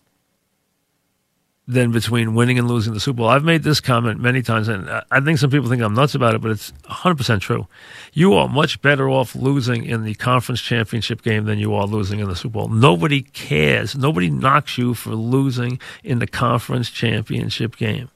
than 1.66 1.92
between 1.92 2.36
winning 2.36 2.60
and 2.60 2.68
losing 2.68 2.94
the 2.94 3.00
Super 3.00 3.18
Bowl. 3.18 3.30
I've 3.30 3.46
made 3.46 3.64
this 3.64 3.80
comment 3.80 4.20
many 4.20 4.42
times, 4.42 4.68
and 4.68 4.90
I 5.10 5.22
think 5.22 5.40
some 5.40 5.50
people 5.50 5.70
think 5.70 5.82
I'm 5.82 5.94
nuts 5.94 6.14
about 6.14 6.36
it, 6.36 6.42
but 6.42 6.52
it's 6.52 6.74
100% 6.90 7.40
true. 7.40 7.68
You 8.12 8.34
are 8.34 8.50
much 8.50 8.82
better 8.82 9.10
off 9.10 9.34
losing 9.34 9.86
in 9.86 10.04
the 10.04 10.14
conference 10.16 10.60
championship 10.60 11.22
game 11.22 11.46
than 11.46 11.60
you 11.60 11.74
are 11.74 11.86
losing 11.86 12.20
in 12.20 12.28
the 12.28 12.36
Super 12.36 12.54
Bowl. 12.54 12.68
Nobody 12.68 13.22
cares. 13.22 13.96
Nobody 13.96 14.30
knocks 14.30 14.78
you 14.78 14.94
for 14.94 15.12
losing 15.12 15.80
in 16.04 16.20
the 16.20 16.28
conference 16.28 16.90
championship 16.90 17.78
game. 17.78 18.10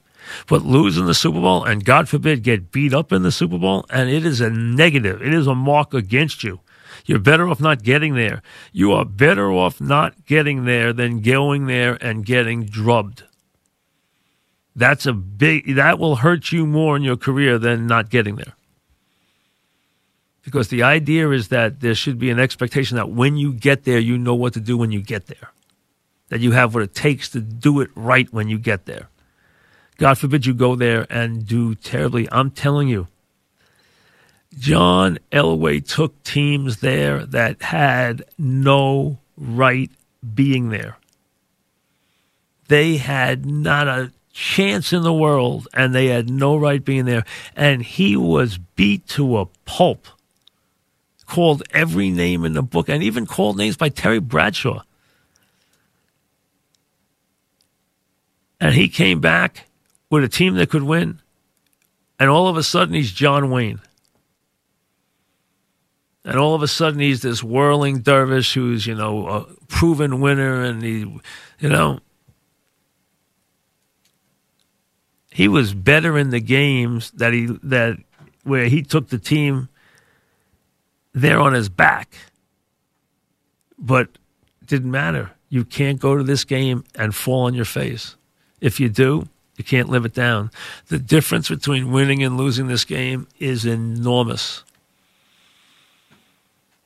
But 0.46 0.62
losing 0.62 1.06
the 1.06 1.14
Super 1.14 1.40
Bowl, 1.40 1.64
and 1.64 1.84
God 1.84 2.06
forbid, 2.06 2.42
get 2.42 2.70
beat 2.70 2.92
up 2.92 3.12
in 3.12 3.22
the 3.22 3.32
Super 3.32 3.56
Bowl, 3.56 3.86
and 3.88 4.10
it 4.10 4.26
is 4.26 4.42
a 4.42 4.50
negative. 4.50 5.22
It 5.22 5.32
is 5.32 5.46
a 5.46 5.54
mark 5.54 5.94
against 5.94 6.44
you. 6.44 6.60
You're 7.06 7.18
better 7.18 7.48
off 7.48 7.60
not 7.60 7.82
getting 7.82 8.14
there. 8.14 8.42
You 8.72 8.92
are 8.92 9.06
better 9.06 9.50
off 9.50 9.80
not 9.80 10.26
getting 10.26 10.66
there 10.66 10.92
than 10.92 11.22
going 11.22 11.66
there 11.66 11.94
and 12.04 12.26
getting 12.26 12.66
drubbed. 12.66 13.22
That's 14.78 15.06
a 15.06 15.12
big, 15.12 15.74
that 15.74 15.98
will 15.98 16.14
hurt 16.14 16.52
you 16.52 16.64
more 16.64 16.96
in 16.96 17.02
your 17.02 17.16
career 17.16 17.58
than 17.58 17.88
not 17.88 18.10
getting 18.10 18.36
there. 18.36 18.54
Because 20.44 20.68
the 20.68 20.84
idea 20.84 21.28
is 21.30 21.48
that 21.48 21.80
there 21.80 21.96
should 21.96 22.16
be 22.16 22.30
an 22.30 22.38
expectation 22.38 22.96
that 22.96 23.10
when 23.10 23.36
you 23.36 23.52
get 23.52 23.82
there, 23.82 23.98
you 23.98 24.16
know 24.16 24.36
what 24.36 24.52
to 24.52 24.60
do 24.60 24.78
when 24.78 24.92
you 24.92 25.02
get 25.02 25.26
there. 25.26 25.50
That 26.28 26.38
you 26.38 26.52
have 26.52 26.74
what 26.74 26.84
it 26.84 26.94
takes 26.94 27.28
to 27.30 27.40
do 27.40 27.80
it 27.80 27.90
right 27.96 28.32
when 28.32 28.48
you 28.48 28.56
get 28.56 28.86
there. 28.86 29.08
God 29.96 30.16
forbid 30.16 30.46
you 30.46 30.54
go 30.54 30.76
there 30.76 31.08
and 31.10 31.44
do 31.44 31.74
terribly. 31.74 32.28
I'm 32.30 32.52
telling 32.52 32.86
you, 32.86 33.08
John 34.56 35.18
Elway 35.32 35.84
took 35.84 36.22
teams 36.22 36.76
there 36.76 37.26
that 37.26 37.62
had 37.62 38.22
no 38.38 39.18
right 39.36 39.90
being 40.34 40.68
there. 40.68 40.98
They 42.68 42.98
had 42.98 43.44
not 43.44 43.88
a 43.88 44.12
chance 44.32 44.92
in 44.92 45.02
the 45.02 45.12
world, 45.12 45.68
and 45.74 45.94
they 45.94 46.06
had 46.06 46.30
no 46.30 46.56
right 46.56 46.84
being 46.84 47.04
there. 47.04 47.24
And 47.56 47.82
he 47.82 48.16
was 48.16 48.58
beat 48.76 49.06
to 49.08 49.38
a 49.38 49.46
pulp, 49.64 50.06
called 51.26 51.62
every 51.70 52.10
name 52.10 52.44
in 52.44 52.52
the 52.52 52.62
book, 52.62 52.88
and 52.88 53.02
even 53.02 53.26
called 53.26 53.56
names 53.56 53.76
by 53.76 53.88
Terry 53.88 54.20
Bradshaw. 54.20 54.82
And 58.60 58.74
he 58.74 58.88
came 58.88 59.20
back 59.20 59.66
with 60.10 60.24
a 60.24 60.28
team 60.28 60.54
that 60.56 60.70
could 60.70 60.82
win, 60.82 61.20
and 62.18 62.30
all 62.30 62.48
of 62.48 62.56
a 62.56 62.62
sudden 62.62 62.94
he's 62.94 63.12
John 63.12 63.50
Wayne. 63.50 63.80
And 66.24 66.36
all 66.36 66.54
of 66.54 66.62
a 66.62 66.68
sudden 66.68 67.00
he's 67.00 67.22
this 67.22 67.42
whirling 67.42 68.00
dervish 68.00 68.52
who's, 68.52 68.86
you 68.86 68.94
know, 68.94 69.26
a 69.28 69.46
proven 69.68 70.20
winner, 70.20 70.62
and 70.62 70.82
he, 70.82 70.98
you 71.58 71.68
know, 71.68 72.00
he 75.38 75.46
was 75.46 75.72
better 75.72 76.18
in 76.18 76.30
the 76.30 76.40
games 76.40 77.12
that 77.12 77.32
he 77.32 77.46
that 77.62 77.96
where 78.42 78.64
he 78.64 78.82
took 78.82 79.08
the 79.08 79.20
team 79.20 79.68
there 81.12 81.38
on 81.38 81.52
his 81.52 81.68
back. 81.68 82.16
But 83.78 84.08
didn't 84.66 84.90
matter. 84.90 85.30
You 85.48 85.64
can't 85.64 86.00
go 86.00 86.16
to 86.16 86.24
this 86.24 86.42
game 86.42 86.82
and 86.96 87.14
fall 87.14 87.44
on 87.44 87.54
your 87.54 87.64
face. 87.64 88.16
If 88.60 88.80
you 88.80 88.88
do, 88.88 89.28
you 89.56 89.62
can't 89.62 89.88
live 89.88 90.04
it 90.04 90.12
down. 90.12 90.50
The 90.88 90.98
difference 90.98 91.48
between 91.48 91.92
winning 91.92 92.20
and 92.24 92.36
losing 92.36 92.66
this 92.66 92.84
game 92.84 93.28
is 93.38 93.64
enormous. 93.64 94.64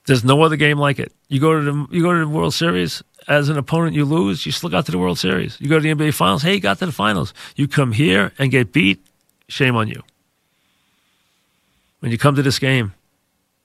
There's 0.07 0.25
no 0.25 0.43
other 0.43 0.57
game 0.57 0.79
like 0.79 0.99
it. 0.99 1.13
You 1.29 1.41
go 1.41 1.59
to 1.59 1.65
the 1.65 1.87
you 1.91 2.03
go 2.03 2.13
to 2.13 2.21
the 2.21 2.29
World 2.29 2.55
Series 2.55 3.03
as 3.29 3.49
an 3.49 3.57
opponent, 3.57 3.95
you 3.95 4.05
lose, 4.05 4.45
you 4.45 4.53
still 4.53 4.71
got 4.71 4.87
to 4.87 4.93
the 4.93 4.99
World 4.99 5.19
Series. 5.19 5.61
You 5.61 5.69
go 5.69 5.79
to 5.79 5.83
the 5.83 5.95
NBA 5.95 6.15
Finals, 6.15 6.43
hey, 6.43 6.55
you 6.55 6.61
got 6.61 6.79
to 6.81 6.87
the 6.87 6.93
finals. 6.93 7.33
You 7.57 7.69
come 7.69 7.93
here 7.93 8.33
and 8.39 8.51
get 8.51 8.73
beat, 8.73 9.05
shame 9.49 9.77
on 9.77 9.89
you. 9.89 10.03
When 12.01 12.11
you 12.11 12.19
come 12.19 12.35
to 12.35 12.43
this 12.43 12.59
game, 12.59 12.95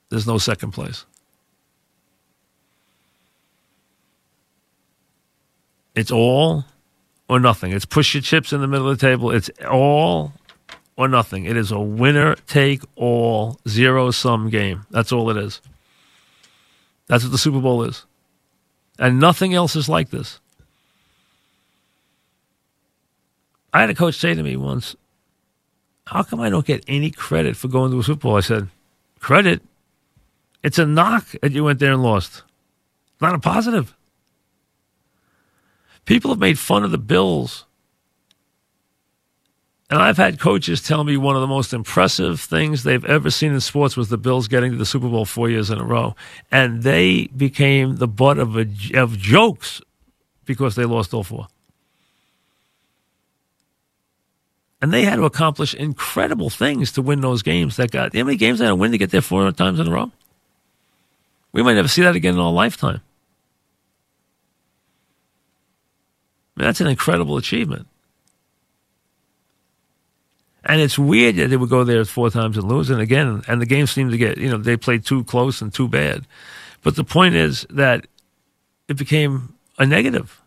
there's 0.10 0.28
no 0.28 0.38
second 0.38 0.72
place. 0.72 1.06
It's 5.96 6.12
all 6.12 6.66
or 7.28 7.40
nothing. 7.40 7.72
It's 7.72 7.86
push 7.86 8.14
your 8.14 8.22
chips 8.22 8.54
in 8.54 8.62
the 8.62 8.68
middle 8.68 8.88
of 8.88 9.00
the 9.00 9.06
table. 9.06 9.32
It's 9.32 9.50
all 9.68 10.34
or 10.96 11.08
nothing. 11.08 11.46
It 11.46 11.58
is 11.58 11.72
a 11.72 11.80
winner 11.80 12.36
take 12.46 12.84
all 12.96 13.60
zero 13.68 14.12
sum 14.12 14.50
game. 14.50 14.86
That's 14.92 15.12
all 15.12 15.30
it 15.32 15.38
is. 15.38 15.60
That's 17.08 17.24
what 17.24 17.32
the 17.32 17.38
Super 17.38 17.62
Bowl 17.62 17.84
is. 17.84 18.06
And 19.00 19.20
nothing 19.20 19.54
else 19.54 19.76
is 19.76 19.90
like 19.90 20.10
this. 20.10 20.40
I 23.74 23.82
had 23.82 23.90
a 23.90 23.96
coach 23.96 24.16
say 24.16 24.34
to 24.34 24.44
me 24.44 24.58
once, 24.58 24.96
How 26.06 26.24
come 26.24 26.40
I 26.40 26.50
don't 26.50 26.66
get 26.66 26.84
any 26.88 27.12
credit 27.12 27.56
for 27.56 27.68
going 27.68 27.92
to 27.92 28.00
a 28.00 28.04
Super 28.04 28.22
Bowl? 28.22 28.38
I 28.38 28.42
said, 28.42 28.70
Credit? 29.20 29.62
It's 30.64 30.80
a 30.80 30.86
knock 30.86 31.28
that 31.42 31.52
you 31.52 31.64
went 31.64 31.80
there 31.80 31.94
and 31.94 32.04
lost, 32.04 32.44
not 33.22 33.36
a 33.36 33.40
positive. 33.40 33.96
People 36.06 36.32
have 36.32 36.40
made 36.40 36.58
fun 36.58 36.84
of 36.84 36.92
the 36.92 36.98
Bills 36.98 37.66
and 39.90 40.02
I've 40.02 40.18
had 40.18 40.40
coaches 40.40 40.82
tell 40.82 41.06
me 41.06 41.16
one 41.16 41.36
of 41.36 41.42
the 41.42 41.48
most 41.48 41.74
impressive 41.74 42.42
things 42.42 42.84
they've 42.84 43.06
ever 43.06 43.30
seen 43.30 43.54
in 43.54 43.62
sports 43.62 43.96
was 43.96 44.10
the 44.10 44.18
Bills 44.18 44.50
getting 44.50 44.72
to 44.72 44.78
the 44.78 44.86
Super 44.86 45.08
Bowl 45.08 45.24
four 45.24 45.50
years 45.50 45.70
in 45.70 45.80
a 45.80 45.86
row. 45.86 46.14
And 46.52 46.84
they 46.84 47.28
became 47.28 47.96
the 47.96 48.08
butt 48.08 48.38
of, 48.38 48.58
a, 48.58 48.68
of 48.96 49.18
jokes 49.18 49.82
because 50.44 50.76
they 50.76 50.84
lost 50.84 51.14
all 51.14 51.24
four. 51.24 51.48
And 54.82 54.92
they 54.92 55.04
had 55.04 55.16
to 55.16 55.26
accomplish 55.26 55.74
incredible 55.74 56.50
things 56.50 56.92
to 56.92 57.02
win 57.02 57.22
those 57.22 57.42
games 57.42 57.78
that 57.78 57.90
got. 57.92 58.14
How 58.14 58.24
many 58.26 58.38
games 58.38 58.60
they 58.60 58.66
had 58.66 58.72
to 58.72 58.76
win 58.76 58.92
to 58.92 58.98
get 58.98 59.12
there 59.12 59.22
four 59.22 59.50
times 59.54 59.80
in 59.80 59.88
a 59.88 59.92
row? 59.92 60.12
We 61.54 61.64
might 61.64 61.76
never 61.76 61.88
see 61.88 62.02
that 62.02 62.16
again 62.16 62.34
in 62.34 62.42
our 62.42 62.52
lifetime. 62.52 63.02
I 66.56 66.60
mean, 66.60 66.68
that's 66.68 66.82
an 66.82 66.88
incredible 66.88 67.38
achievement. 67.38 67.88
And 70.64 70.82
it's 70.82 71.00
weird 71.00 71.38
that 71.38 71.50
they 71.50 71.58
would 71.58 71.70
go 71.70 71.84
there 71.84 72.04
four 72.06 72.30
times 72.30 72.58
and 72.58 72.68
lose. 72.68 72.90
And 72.90 73.00
again, 73.00 73.44
and 73.48 73.62
the 73.62 73.66
game 73.66 73.88
seemed 73.88 74.12
to 74.12 74.18
get, 74.18 74.38
you 74.38 74.50
know, 74.50 74.58
they 74.58 74.76
played 74.76 75.06
too 75.06 75.24
close 75.24 75.62
and 75.62 75.74
too 75.74 75.88
bad. 75.88 76.26
But 76.84 76.96
the 76.96 77.04
point 77.04 77.36
is 77.36 77.66
that 77.70 78.08
it 78.88 78.98
became 78.98 79.54
a 79.78 79.86
negative. 79.86 80.42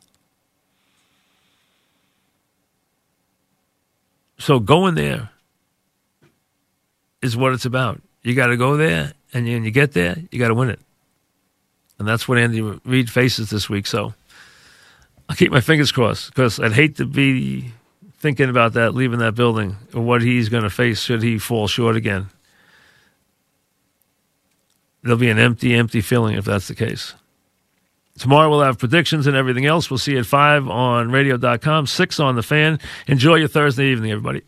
So 4.38 4.59
going 4.59 4.94
there 4.94 5.31
is 7.23 7.37
what 7.37 7.53
it's 7.53 7.66
about. 7.66 8.01
You 8.23 8.35
got 8.35 8.49
to 8.49 8.57
go 8.57 8.77
there, 8.77 9.12
and 9.33 9.46
when 9.46 9.64
you 9.64 9.70
get 9.70 9.92
there, 9.92 10.16
you 10.31 10.38
got 10.38 10.49
to 10.49 10.55
win 10.55 10.70
it. 10.70 10.81
And 11.99 12.09
that's 12.09 12.27
what 12.27 12.38
Andy 12.38 12.62
Reid 12.62 13.11
faces 13.11 13.51
this 13.51 13.68
week. 13.68 13.87
So 13.87 14.14
I'll 15.29 15.37
keep 15.37 15.53
my 15.53 15.61
fingers 15.61 15.92
crossed 15.92 16.29
because 16.29 16.59
I'd 16.59 16.73
hate 16.73 16.96
to 16.96 17.05
be 17.05 17.73
thinking 18.21 18.51
about 18.51 18.75
that, 18.75 18.95
leaving 18.95 19.19
that 19.19 19.35
building, 19.35 19.77
or 19.95 20.03
what 20.03 20.23
he's 20.23 20.49
going 20.49 20.63
to 20.63 20.71
face 20.71 21.01
should 21.01 21.23
he 21.23 21.39
fall 21.39 21.67
short 21.67 21.97
again. 21.97 22.29
There'll 25.03 25.19
be 25.19 25.31
an 25.31 25.39
empty, 25.39 25.75
empty 25.75 26.03
feeling 26.03 26.37
if 26.37 26.45
that's 26.45 26.69
the 26.69 26.75
case. 26.75 27.15
Tomorrow 28.19 28.51
we'll 28.51 28.61
have 28.61 28.79
predictions 28.79 29.27
and 29.27 29.35
everything 29.35 29.65
else. 29.65 29.91
We'll 29.91 29.97
see 29.97 30.13
you 30.13 30.19
at 30.19 30.27
5 30.27 30.69
on 30.69 31.11
radio.com, 31.11 31.87
6 31.87 32.21
on 32.21 32.37
the 32.37 32.43
fan. 32.43 32.79
Enjoy 33.07 33.37
your 33.37 33.49
Thursday 33.49 33.87
evening, 33.87 34.11
everybody. 34.11 34.43